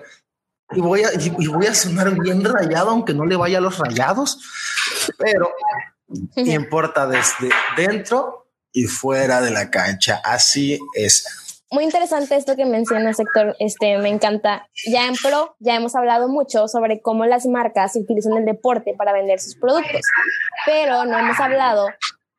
Y 0.72 0.80
voy 0.80 1.02
a, 1.02 1.12
y, 1.12 1.34
y 1.38 1.46
voy 1.48 1.66
a 1.66 1.74
sonar 1.74 2.18
bien 2.18 2.44
rayado, 2.44 2.90
aunque 2.90 3.12
no 3.12 3.26
le 3.26 3.36
vaya 3.36 3.58
a 3.58 3.60
los 3.60 3.76
rayados, 3.78 4.38
pero 5.18 5.52
importa 6.36 7.06
desde 7.06 7.50
dentro 7.76 8.40
y 8.72 8.84
fuera 8.84 9.40
de 9.40 9.50
la 9.50 9.70
cancha. 9.70 10.20
Así 10.24 10.78
es. 10.94 11.24
Muy 11.72 11.84
interesante 11.84 12.34
esto 12.34 12.56
que 12.56 12.64
menciona 12.64 13.14
sector, 13.14 13.54
este, 13.60 13.96
me 13.98 14.08
encanta. 14.08 14.68
Ya 14.90 15.06
en 15.06 15.14
Pro 15.14 15.54
ya 15.60 15.76
hemos 15.76 15.94
hablado 15.94 16.28
mucho 16.28 16.66
sobre 16.66 17.00
cómo 17.00 17.26
las 17.26 17.46
marcas 17.46 17.94
utilizan 17.94 18.36
el 18.36 18.44
deporte 18.44 18.94
para 18.98 19.12
vender 19.12 19.38
sus 19.38 19.54
productos, 19.54 20.00
pero 20.66 21.04
no 21.04 21.16
hemos 21.16 21.38
hablado 21.38 21.86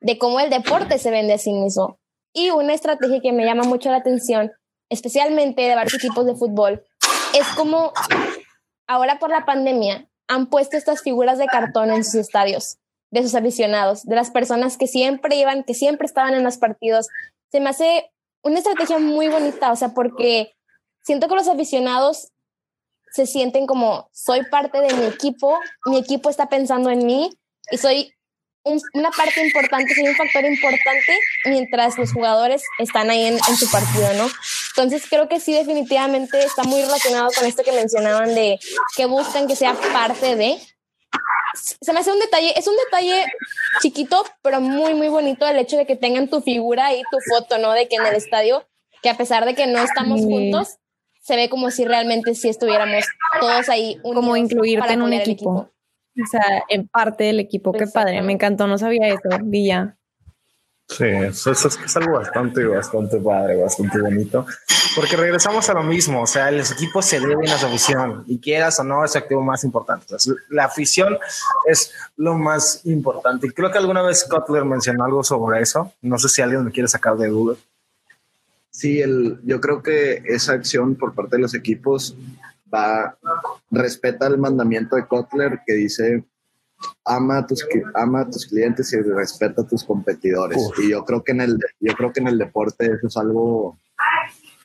de 0.01 0.17
cómo 0.17 0.41
el 0.41 0.49
deporte 0.49 0.97
se 0.97 1.11
vende 1.11 1.33
a 1.33 1.37
sí 1.37 1.53
mismo. 1.53 1.97
Y 2.33 2.49
una 2.49 2.73
estrategia 2.73 3.21
que 3.21 3.31
me 3.31 3.45
llama 3.45 3.63
mucho 3.63 3.89
la 3.89 3.97
atención, 3.97 4.51
especialmente 4.89 5.61
de 5.61 5.75
varios 5.75 5.93
equipos 5.93 6.25
de 6.25 6.35
fútbol, 6.35 6.83
es 7.33 7.47
como 7.55 7.93
ahora 8.85 9.17
por 9.17 9.29
la 9.29 9.45
pandemia 9.45 10.09
han 10.27 10.47
puesto 10.47 10.75
estas 10.75 11.01
figuras 11.01 11.37
de 11.37 11.45
cartón 11.45 11.91
en 11.91 12.03
sus 12.03 12.15
estadios, 12.15 12.79
de 13.11 13.23
sus 13.23 13.35
aficionados, 13.35 14.03
de 14.03 14.15
las 14.15 14.29
personas 14.29 14.77
que 14.77 14.87
siempre 14.87 15.37
iban, 15.37 15.63
que 15.63 15.73
siempre 15.73 16.05
estaban 16.05 16.33
en 16.33 16.43
los 16.43 16.57
partidos. 16.57 17.07
Se 17.49 17.61
me 17.61 17.69
hace 17.69 18.11
una 18.43 18.59
estrategia 18.59 18.99
muy 18.99 19.27
bonita, 19.27 19.71
o 19.71 19.75
sea, 19.75 19.89
porque 19.89 20.53
siento 21.03 21.27
que 21.27 21.35
los 21.35 21.47
aficionados 21.47 22.31
se 23.11 23.25
sienten 23.25 23.67
como 23.67 24.09
soy 24.13 24.43
parte 24.45 24.79
de 24.79 24.93
mi 24.93 25.05
equipo, 25.05 25.59
mi 25.85 25.99
equipo 25.99 26.29
está 26.29 26.47
pensando 26.47 26.89
en 26.89 27.05
mí 27.05 27.29
y 27.69 27.77
soy 27.77 28.13
un, 28.63 28.79
una 28.93 29.09
parte 29.11 29.45
importante, 29.45 29.93
soy 29.93 30.07
un 30.07 30.15
factor 30.15 30.45
importante 30.45 31.17
mientras 31.45 31.97
los 31.97 32.13
jugadores 32.13 32.63
están 32.79 33.09
ahí 33.09 33.25
en, 33.25 33.33
en 33.33 33.57
su 33.57 33.69
partido, 33.69 34.13
¿no? 34.13 34.29
Entonces 34.69 35.03
creo 35.09 35.27
que 35.27 35.39
sí, 35.39 35.53
definitivamente 35.53 36.43
está 36.43 36.63
muy 36.63 36.81
relacionado 36.81 37.31
con 37.31 37.45
esto 37.45 37.63
que 37.63 37.71
mencionaban 37.71 38.33
de 38.35 38.59
que 38.95 39.05
buscan 39.05 39.47
que 39.47 39.55
sea 39.55 39.73
parte 39.73 40.35
de. 40.35 40.59
Se 41.53 41.93
me 41.93 41.99
hace 41.99 42.11
un 42.11 42.19
detalle, 42.19 42.53
es 42.57 42.67
un 42.67 42.75
detalle 42.85 43.25
chiquito, 43.81 44.23
pero 44.41 44.61
muy, 44.61 44.93
muy 44.93 45.07
bonito 45.09 45.47
el 45.47 45.57
hecho 45.57 45.77
de 45.77 45.85
que 45.85 45.95
tengan 45.95 46.27
tu 46.29 46.41
figura 46.41 46.93
y 46.93 47.01
tu 47.11 47.17
foto, 47.29 47.57
¿no? 47.57 47.73
De 47.73 47.87
que 47.87 47.95
en 47.95 48.05
el 48.05 48.15
estadio, 48.15 48.67
que 49.01 49.09
a 49.09 49.17
pesar 49.17 49.45
de 49.45 49.55
que 49.55 49.67
no 49.67 49.79
estamos 49.83 50.21
juntos, 50.21 50.77
se 51.21 51.35
ve 51.35 51.49
como 51.49 51.71
si 51.71 51.85
realmente 51.85 52.33
sí 52.35 52.49
estuviéramos 52.49 53.05
todos 53.39 53.69
ahí. 53.69 53.97
Como 54.01 54.35
incluirte 54.35 54.93
en 54.93 55.01
un 55.01 55.13
equipo. 55.13 55.51
O 55.51 56.27
sea, 56.29 56.63
en 56.67 56.87
parte 56.87 57.23
del 57.25 57.39
equipo. 57.39 57.71
Qué 57.71 57.87
padre. 57.87 58.21
Me 58.21 58.33
encantó. 58.33 58.67
No 58.67 58.77
sabía 58.77 59.07
eso. 59.07 59.29
Villa. 59.43 59.97
Sí, 60.97 61.05
eso, 61.05 61.51
eso 61.51 61.69
es, 61.69 61.79
es 61.85 61.97
algo 61.97 62.17
bastante, 62.17 62.65
bastante 62.65 63.17
padre, 63.17 63.61
bastante 63.61 64.01
bonito. 64.01 64.45
Porque 64.93 65.15
regresamos 65.15 65.69
a 65.69 65.73
lo 65.73 65.83
mismo, 65.83 66.21
o 66.21 66.27
sea, 66.27 66.51
los 66.51 66.69
equipos 66.71 67.05
se 67.05 67.21
deben 67.21 67.49
a 67.49 67.57
su 67.57 67.65
afición 67.65 68.25
y 68.27 68.39
quieras 68.39 68.77
o 68.79 68.83
no 68.83 69.05
es 69.05 69.15
el 69.15 69.21
activo 69.21 69.41
más 69.41 69.63
importante. 69.63 70.13
O 70.13 70.19
sea, 70.19 70.33
la 70.49 70.65
afición 70.65 71.17
es 71.65 71.93
lo 72.17 72.37
más 72.37 72.85
importante. 72.85 73.47
Y 73.47 73.51
creo 73.51 73.71
que 73.71 73.77
alguna 73.77 74.01
vez 74.01 74.25
Cutler 74.29 74.65
mencionó 74.65 75.05
algo 75.05 75.23
sobre 75.23 75.61
eso. 75.61 75.93
No 76.01 76.17
sé 76.17 76.27
si 76.27 76.41
alguien 76.41 76.65
me 76.65 76.71
quiere 76.71 76.89
sacar 76.89 77.15
de 77.15 77.29
duda. 77.29 77.55
Sí, 78.69 79.01
el, 79.01 79.39
yo 79.43 79.61
creo 79.61 79.81
que 79.81 80.23
esa 80.25 80.53
acción 80.53 80.95
por 80.95 81.13
parte 81.13 81.37
de 81.37 81.41
los 81.41 81.53
equipos 81.53 82.17
va, 82.73 83.17
respeta 83.69 84.27
el 84.27 84.37
mandamiento 84.37 84.97
de 84.97 85.05
Kotler 85.05 85.61
que 85.65 85.73
dice 85.73 86.23
ama 87.05 87.39
a 87.39 87.47
tus, 87.47 87.65
ama 87.95 88.21
a 88.21 88.29
tus 88.29 88.45
clientes 88.47 88.91
y 88.93 89.01
respeta 89.01 89.61
a 89.61 89.67
tus 89.67 89.83
competidores. 89.83 90.57
Uf. 90.57 90.79
Y 90.79 90.91
yo 90.91 91.03
creo 91.05 91.23
que 91.23 91.31
en 91.31 91.41
el, 91.41 91.57
yo 91.79 91.93
creo 91.95 92.11
que 92.13 92.19
en 92.21 92.27
el 92.27 92.37
deporte 92.37 92.85
eso 92.85 93.07
es 93.07 93.17
algo 93.17 93.77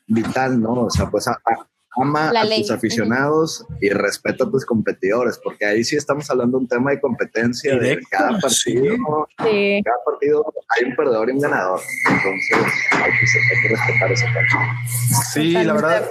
vital, 0.07 0.61
¿no? 0.61 0.72
O 0.85 0.90
sea, 0.90 1.11
pues 1.11 1.26
a- 1.29 1.40
a- 1.44 1.66
ama 1.98 2.31
La 2.31 2.42
a 2.42 2.44
ley. 2.44 2.61
tus 2.61 2.70
aficionados 2.72 3.64
y 3.81 3.88
respeta 3.88 4.44
a 4.44 4.50
tus 4.50 4.66
competidores, 4.66 5.40
porque 5.42 5.64
ahí 5.64 5.83
sí 5.83 5.96
estamos 5.96 6.29
hablando 6.31 6.59
de 6.59 6.64
un 6.64 6.68
tema 6.68 6.90
de 6.90 7.00
competencia 7.00 7.74
de 7.79 7.98
cada 8.11 8.38
partido. 8.38 8.96
Sí. 9.42 9.81
Cada 9.83 9.96
partido 10.05 10.44
hay 10.79 10.85
un 10.90 10.94
perdedor 10.96 11.31
y 11.31 11.33
un 11.33 11.40
ganador. 11.40 11.81
Entonces 12.11 12.74
hay 12.92 13.11
que, 13.12 13.55
hay 13.57 13.62
que 13.62 13.68
respetar 13.68 14.12
esa 14.12 14.26
parte. 14.26 15.31
Sí, 15.33 15.52
la 15.52 15.72
verdad. 15.72 16.05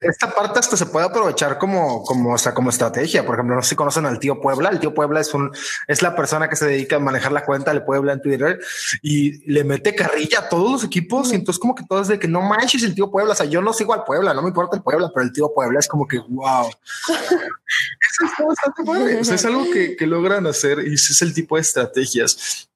Esta 0.00 0.34
parte 0.34 0.58
hasta 0.58 0.76
se 0.76 0.86
puede 0.86 1.06
aprovechar 1.06 1.58
como, 1.58 2.02
como, 2.04 2.32
o 2.32 2.38
sea, 2.38 2.54
como 2.54 2.70
estrategia. 2.70 3.24
Por 3.24 3.34
ejemplo, 3.34 3.54
no 3.54 3.62
sé 3.62 3.70
si 3.70 3.76
conocen 3.76 4.06
al 4.06 4.18
tío 4.18 4.40
Puebla. 4.40 4.70
El 4.70 4.80
tío 4.80 4.94
Puebla 4.94 5.20
es 5.20 5.34
un, 5.34 5.52
es 5.86 6.00
la 6.00 6.16
persona 6.16 6.48
que 6.48 6.56
se 6.56 6.66
dedica 6.66 6.96
a 6.96 7.00
manejar 7.00 7.32
la 7.32 7.44
cuenta 7.44 7.74
de 7.74 7.82
Puebla 7.82 8.14
en 8.14 8.22
Twitter 8.22 8.58
y 9.02 9.44
le 9.50 9.62
mete 9.62 9.94
carrilla 9.94 10.40
a 10.40 10.48
todos 10.48 10.72
los 10.72 10.84
equipos. 10.84 11.32
Y 11.32 11.34
entonces, 11.34 11.60
como 11.60 11.74
que 11.74 11.84
todos 11.86 12.08
de 12.08 12.18
que 12.18 12.28
no 12.28 12.40
manches 12.40 12.82
el 12.82 12.94
tío 12.94 13.10
Puebla. 13.10 13.32
O 13.32 13.36
sea, 13.36 13.46
yo 13.46 13.60
no 13.60 13.74
sigo 13.74 13.92
al 13.92 14.04
Puebla, 14.04 14.32
no 14.32 14.40
me 14.40 14.48
importa 14.48 14.76
el 14.76 14.82
Puebla, 14.82 15.10
pero 15.14 15.24
el 15.24 15.32
tío 15.32 15.52
Puebla 15.54 15.78
es 15.78 15.88
como 15.88 16.08
que 16.08 16.18
wow. 16.18 16.70
Eso 17.08 18.24
está 18.24 18.44
bastante 18.44 18.82
padre. 18.84 19.20
O 19.20 19.24
sea, 19.24 19.34
es 19.34 19.44
algo 19.44 19.64
que, 19.70 19.96
que 19.96 20.06
logran 20.06 20.46
hacer 20.46 20.78
y 20.86 20.94
ese 20.94 21.12
es 21.12 21.22
el 21.22 21.34
tipo 21.34 21.56
de 21.56 21.62
estrategias 21.62 22.68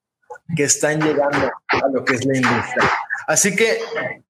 que 0.55 0.63
están 0.63 1.01
llegando 1.01 1.49
a 1.67 1.87
lo 1.91 2.05
que 2.05 2.15
es 2.15 2.25
la 2.25 2.37
industria. 2.37 2.91
Así 3.27 3.55
que, 3.55 3.79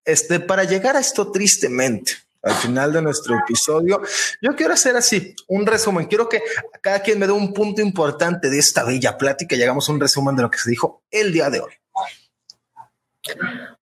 este, 0.05 0.39
para 0.39 0.63
llegar 0.63 0.95
a 0.95 0.99
esto 0.99 1.31
tristemente, 1.31 2.13
al 2.45 2.53
final 2.53 2.93
de 2.93 3.01
nuestro 3.01 3.37
episodio, 3.37 4.01
yo 4.41 4.55
quiero 4.55 4.73
hacer 4.73 4.95
así 4.95 5.35
un 5.47 5.65
resumen. 5.65 6.05
Quiero 6.05 6.29
que 6.29 6.41
cada 6.81 6.99
quien 6.99 7.19
me 7.19 7.25
dé 7.25 7.33
un 7.33 7.53
punto 7.53 7.81
importante 7.81 8.49
de 8.49 8.59
esta 8.59 8.83
bella 8.83 9.17
plática 9.17 9.55
y 9.55 9.63
hagamos 9.63 9.89
un 9.89 9.99
resumen 9.99 10.35
de 10.35 10.43
lo 10.43 10.51
que 10.51 10.59
se 10.59 10.69
dijo 10.69 11.03
el 11.09 11.33
día 11.33 11.49
de 11.49 11.61
hoy. 11.61 11.73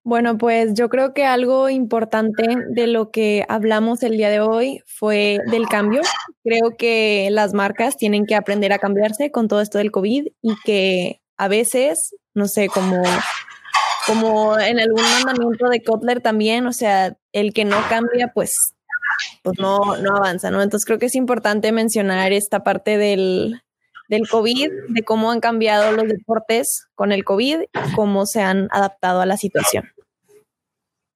Bueno, 0.03 0.37
pues 0.37 0.73
yo 0.73 0.87
creo 0.87 1.13
que 1.13 1.25
algo 1.25 1.69
importante 1.69 2.43
de 2.69 2.87
lo 2.87 3.11
que 3.11 3.45
hablamos 3.49 4.01
el 4.03 4.15
día 4.15 4.29
de 4.29 4.39
hoy 4.39 4.81
fue 4.85 5.39
del 5.51 5.67
cambio. 5.67 6.01
Creo 6.43 6.77
que 6.77 7.27
las 7.31 7.53
marcas 7.53 7.97
tienen 7.97 8.25
que 8.25 8.35
aprender 8.35 8.71
a 8.71 8.79
cambiarse 8.79 9.31
con 9.31 9.49
todo 9.49 9.59
esto 9.59 9.77
del 9.77 9.91
COVID 9.91 10.27
y 10.41 10.55
que 10.63 11.21
a 11.35 11.49
veces, 11.49 12.15
no 12.33 12.47
sé, 12.47 12.69
como, 12.69 13.01
como 14.07 14.57
en 14.57 14.79
algún 14.79 15.03
mandamiento 15.25 15.67
de 15.67 15.83
Kotler 15.83 16.21
también, 16.21 16.65
o 16.65 16.73
sea, 16.73 17.17
el 17.33 17.53
que 17.53 17.65
no 17.65 17.77
cambia, 17.89 18.31
pues, 18.33 18.73
pues 19.43 19.59
no, 19.59 19.97
no 19.97 20.15
avanza, 20.15 20.49
¿no? 20.49 20.61
Entonces 20.61 20.85
creo 20.85 20.99
que 20.99 21.07
es 21.07 21.15
importante 21.15 21.71
mencionar 21.71 22.31
esta 22.31 22.63
parte 22.63 22.97
del, 22.97 23.61
del 24.07 24.27
COVID, 24.29 24.71
de 24.89 25.03
cómo 25.03 25.31
han 25.31 25.41
cambiado 25.41 25.91
los 25.91 26.07
deportes 26.07 26.87
con 26.95 27.11
el 27.11 27.25
COVID 27.25 27.61
y 27.61 27.95
cómo 27.95 28.25
se 28.25 28.41
han 28.41 28.69
adaptado 28.71 29.21
a 29.21 29.25
la 29.25 29.37
situación. 29.37 29.89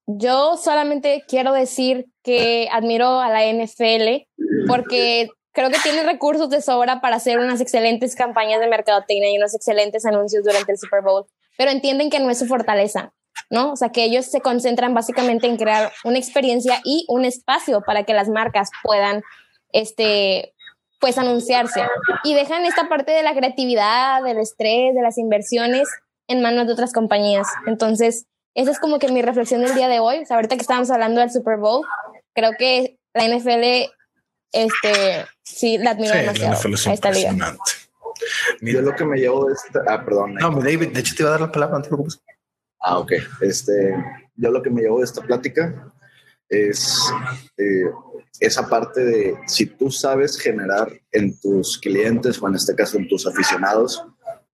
Yo 0.08 0.56
solamente 0.58 1.24
quiero 1.28 1.54
decir 1.54 2.06
que 2.24 2.70
admiro 2.72 3.20
a 3.20 3.30
la 3.30 3.46
NFL 3.46 4.26
porque 4.68 5.30
creo 5.52 5.70
que 5.70 5.80
tiene 5.84 6.04
recursos 6.04 6.50
de 6.50 6.62
sobra 6.62 7.02
para 7.02 7.18
hacer 7.18 7.40
unas 7.40 7.60
excelentes 7.60 8.16
campañas 8.16 8.62
de 8.62 8.68
mercadotecnia 8.68 9.32
y 9.32 9.38
unos 9.38 9.54
excelentes 9.54 10.06
anuncios 10.06 10.44
durante 10.44 10.72
el 10.72 10.78
Super 10.78 11.02
Bowl, 11.02 11.26
pero 11.58 11.72
entienden 11.72 12.10
que 12.10 12.20
no 12.20 12.30
es 12.30 12.40
su 12.40 12.46
fortaleza, 12.46 13.14
¿no? 13.50 13.74
O 13.74 13.76
sea, 13.76 13.90
que 13.90 14.04
ellos 14.04 14.26
se 14.26 14.42
concentran 14.42 14.94
básicamente 14.94 15.48
en 15.48 15.58
crear 15.58 15.92
una 16.04 16.18
experiencia 16.18 16.82
y 16.84 17.06
un 17.08 17.26
espacio 17.26 17.82
para 17.82 18.04
que 18.04 18.14
las 18.14 18.30
marcas 18.30 18.70
puedan, 18.84 19.24
este, 19.72 20.54
pues 21.00 21.18
anunciarse 21.18 21.82
y 22.24 22.34
dejan 22.34 22.66
esta 22.66 22.90
parte 22.90 23.12
de 23.12 23.24
la 23.24 23.36
creatividad, 23.36 24.24
del 24.24 24.40
estrés, 24.40 24.96
de 24.96 25.02
las 25.02 25.18
inversiones 25.18 25.88
en 26.28 26.42
manos 26.42 26.68
de 26.68 26.74
otras 26.74 26.94
compañías. 26.94 27.48
Entonces, 27.68 28.26
esa 28.56 28.72
es 28.72 28.80
como 28.80 29.00
que 29.00 29.12
mi 29.12 29.22
reflexión 29.22 29.62
del 29.62 29.76
día 29.76 29.88
de 29.88 30.00
hoy. 30.00 30.20
O 30.20 30.26
sea, 30.26 30.38
ahorita 30.38 30.56
que 30.56 30.62
estábamos 30.62 30.90
hablando 30.90 31.22
del 31.22 31.32
Super 31.32 31.58
Bowl, 31.58 31.86
creo 32.34 32.52
que 32.58 32.98
la 33.14 33.28
NFL, 33.28 33.92
este, 34.52 35.26
sí, 35.44 35.78
la 35.78 35.92
admiro 35.92 36.16
demasiado 36.16 36.54
a 36.54 36.94
esta 36.94 37.12
liga. 37.12 37.36
Yo 38.62 38.82
lo 38.82 38.96
que 38.96 39.06
me 39.06 39.18
llevo 39.18 39.46
de 39.46 39.54
esta. 39.54 39.84
Ah, 39.88 40.04
perdón. 40.04 40.34
No, 40.36 40.50
David, 40.52 40.90
de 40.90 41.00
hecho 41.00 41.14
te 41.16 41.24
iba 41.24 41.30
a 41.30 41.34
dar 41.34 41.42
la 41.42 41.52
palabra, 41.52 41.78
no 41.78 41.84
te 41.84 41.90
preocupes. 41.90 42.20
Ah, 42.80 43.00
ok. 43.00 43.14
Este, 43.42 43.96
yo 44.36 44.52
lo 44.52 44.62
que 44.62 44.70
me 44.70 44.82
llevo 44.82 45.00
de 45.00 45.06
esta 45.06 45.22
plática 45.22 45.92
es 46.50 46.98
eh, 47.58 47.92
esa 48.40 48.68
parte 48.70 49.04
de 49.04 49.36
si 49.48 49.66
tú 49.66 49.92
sabes 49.92 50.40
generar 50.40 50.92
en 51.12 51.38
tus 51.40 51.78
clientes 51.78 52.42
o 52.42 52.48
en 52.48 52.56
este 52.56 52.76
caso 52.76 52.98
en 52.98 53.08
tus 53.08 53.28
aficionados 53.28 54.04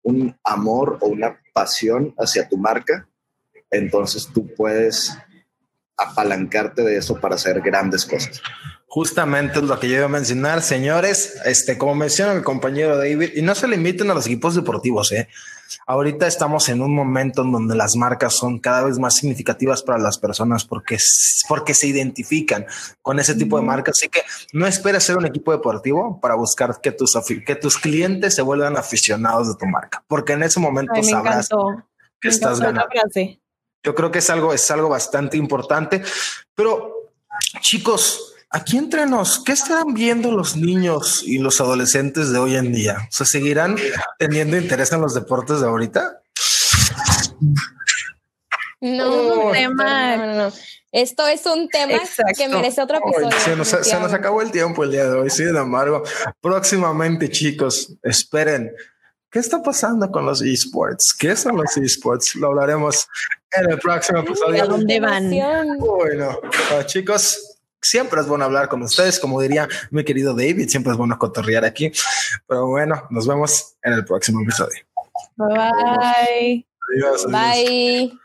un 0.03 0.37
amor 0.45 0.99
o 1.01 1.09
una 1.09 1.39
pasión 1.53 2.15
hacia 2.19 2.49
tu 2.49 2.57
marca, 2.57 3.09
entonces 3.71 4.29
tú 4.33 4.53
puedes 4.55 5.17
apalancarte 5.97 6.83
de 6.83 6.97
eso 6.97 7.21
para 7.21 7.37
hacer 7.37 7.61
grandes 7.61 8.05
cosas. 8.05 8.43
Justamente 8.87 9.59
es 9.59 9.65
lo 9.65 9.79
que 9.81 9.89
yo 9.89 9.97
iba 9.97 10.05
a 10.05 10.09
mencionar, 10.09 10.61
señores. 10.61 11.41
Este, 11.47 11.79
como 11.79 11.95
menciona 11.95 12.35
mi 12.35 12.43
compañero 12.43 12.99
David, 12.99 13.31
y 13.35 13.43
no 13.43 13.55
se 13.55 13.69
limiten 13.69 14.11
a 14.11 14.15
los 14.15 14.27
equipos 14.27 14.55
deportivos, 14.55 15.13
¿eh? 15.13 15.29
Ahorita 15.87 16.27
estamos 16.27 16.69
en 16.69 16.83
un 16.83 16.95
momento 16.95 17.43
en 17.43 17.53
donde 17.53 17.75
las 17.75 17.97
marcas 17.97 18.35
son 18.35 18.59
cada 18.59 18.83
vez 18.85 18.99
más 18.99 19.17
significativas 19.17 19.83
para 19.83 19.99
las 19.99 20.19
personas 20.19 20.65
porque, 20.65 20.99
porque 21.49 21.75
se 21.75 21.87
identifican 21.87 22.67
con 23.01 23.19
ese 23.19 23.35
tipo 23.35 23.59
de 23.59 23.65
marcas. 23.65 23.97
Así 23.99 24.09
que 24.09 24.23
no 24.53 24.67
esperes 24.67 25.05
ser 25.05 25.17
un 25.17 25.27
equipo 25.27 25.53
deportivo 25.53 26.21
para 26.21 26.35
buscar 26.35 26.81
que 26.81 26.93
tus, 26.93 27.17
que 27.47 27.57
tus 27.57 27.79
clientes 27.79 28.35
se 28.35 28.43
vuelvan 28.43 28.77
aficionados 28.77 29.49
de 29.49 29.55
tu 29.55 29.67
marca, 29.67 30.05
porque 30.07 30.33
en 30.33 30.43
ese 30.43 30.61
momento 30.61 31.03
sabrás 31.03 31.49
que 32.21 32.29
estás 32.29 32.61
ganando. 32.61 32.89
Yo 33.85 33.95
creo 33.97 34.13
que 34.13 34.21
es 34.21 34.31
algo, 34.31 34.53
es 34.53 34.71
algo 34.71 34.89
bastante 34.89 35.37
importante, 35.37 36.03
pero 36.55 37.11
chicos, 37.61 38.32
Aquí 38.55 38.77
entre 38.77 39.07
nos, 39.07 39.43
¿qué 39.43 39.53
estarán 39.53 39.95
viendo 39.95 40.31
los 40.31 40.57
niños 40.57 41.23
y 41.25 41.39
los 41.39 41.59
adolescentes 41.63 42.31
de 42.33 42.39
hoy 42.39 42.57
en 42.57 42.71
día? 42.71 42.99
¿O 43.09 43.11
sea, 43.13 43.25
seguirán 43.25 43.77
teniendo 44.19 44.59
interés 44.59 44.93
en 44.93 45.01
los 45.01 45.15
deportes 45.15 45.61
de 45.61 45.67
ahorita? 45.67 46.21
No, 48.83 49.53
no, 49.55 50.35
no, 50.35 50.53
Esto 50.93 51.27
es 51.29 51.47
un 51.47 51.67
tema 51.71 51.99
que 52.37 52.49
merece 52.49 52.83
otro 52.83 52.99
episodio. 52.99 53.31
se, 53.39 53.57
nos, 53.57 53.69
se, 53.69 53.99
nos, 53.99 54.13
acabó 54.13 54.43
el 54.43 54.51
tiempo 54.51 54.85
el 54.85 54.91
día 54.91 55.05
de 55.05 55.19
hoy, 55.19 55.31
sin 55.31 55.57
embargo. 55.57 56.03
Próximamente, 56.43 57.31
chicos, 57.31 57.95
esperen. 58.03 58.71
¿Qué 59.31 59.39
está 59.39 59.63
pasando 59.63 60.11
con 60.11 60.27
los 60.27 60.43
esports? 60.43 61.17
¿Qué 61.19 61.35
son 61.37 61.57
los 61.57 61.75
esports? 61.79 62.35
Lo 62.35 62.49
hablaremos 62.49 63.09
en 63.53 63.71
el 63.71 63.79
próximo 63.79 64.19
episodio. 64.19 64.63
¿A 64.63 64.67
dónde 64.67 65.01
van? 65.01 65.31
Bueno, 65.79 66.39
chicos, 66.85 67.52
siempre 67.83 68.21
es 68.21 68.27
bueno 68.27 68.45
hablar 68.45 68.69
con 68.69 68.83
ustedes, 68.83 69.19
como 69.19 69.41
diría 69.41 69.69
mi 69.91 70.05
querido 70.05 70.35
David, 70.35 70.69
siempre 70.69 70.93
es 70.93 70.99
bueno 70.99 71.19
cotorrear 71.19 71.65
aquí. 71.65 71.93
Pero 72.47 72.67
bueno, 72.67 73.07
nos 73.11 73.27
vemos 73.27 73.75
en 73.83 73.93
el 73.93 74.05
próximo 74.05 74.41
episodio. 74.41 74.81
Bye. 75.37 76.67
Adiós. 76.95 77.27
Bye. 77.27 78.19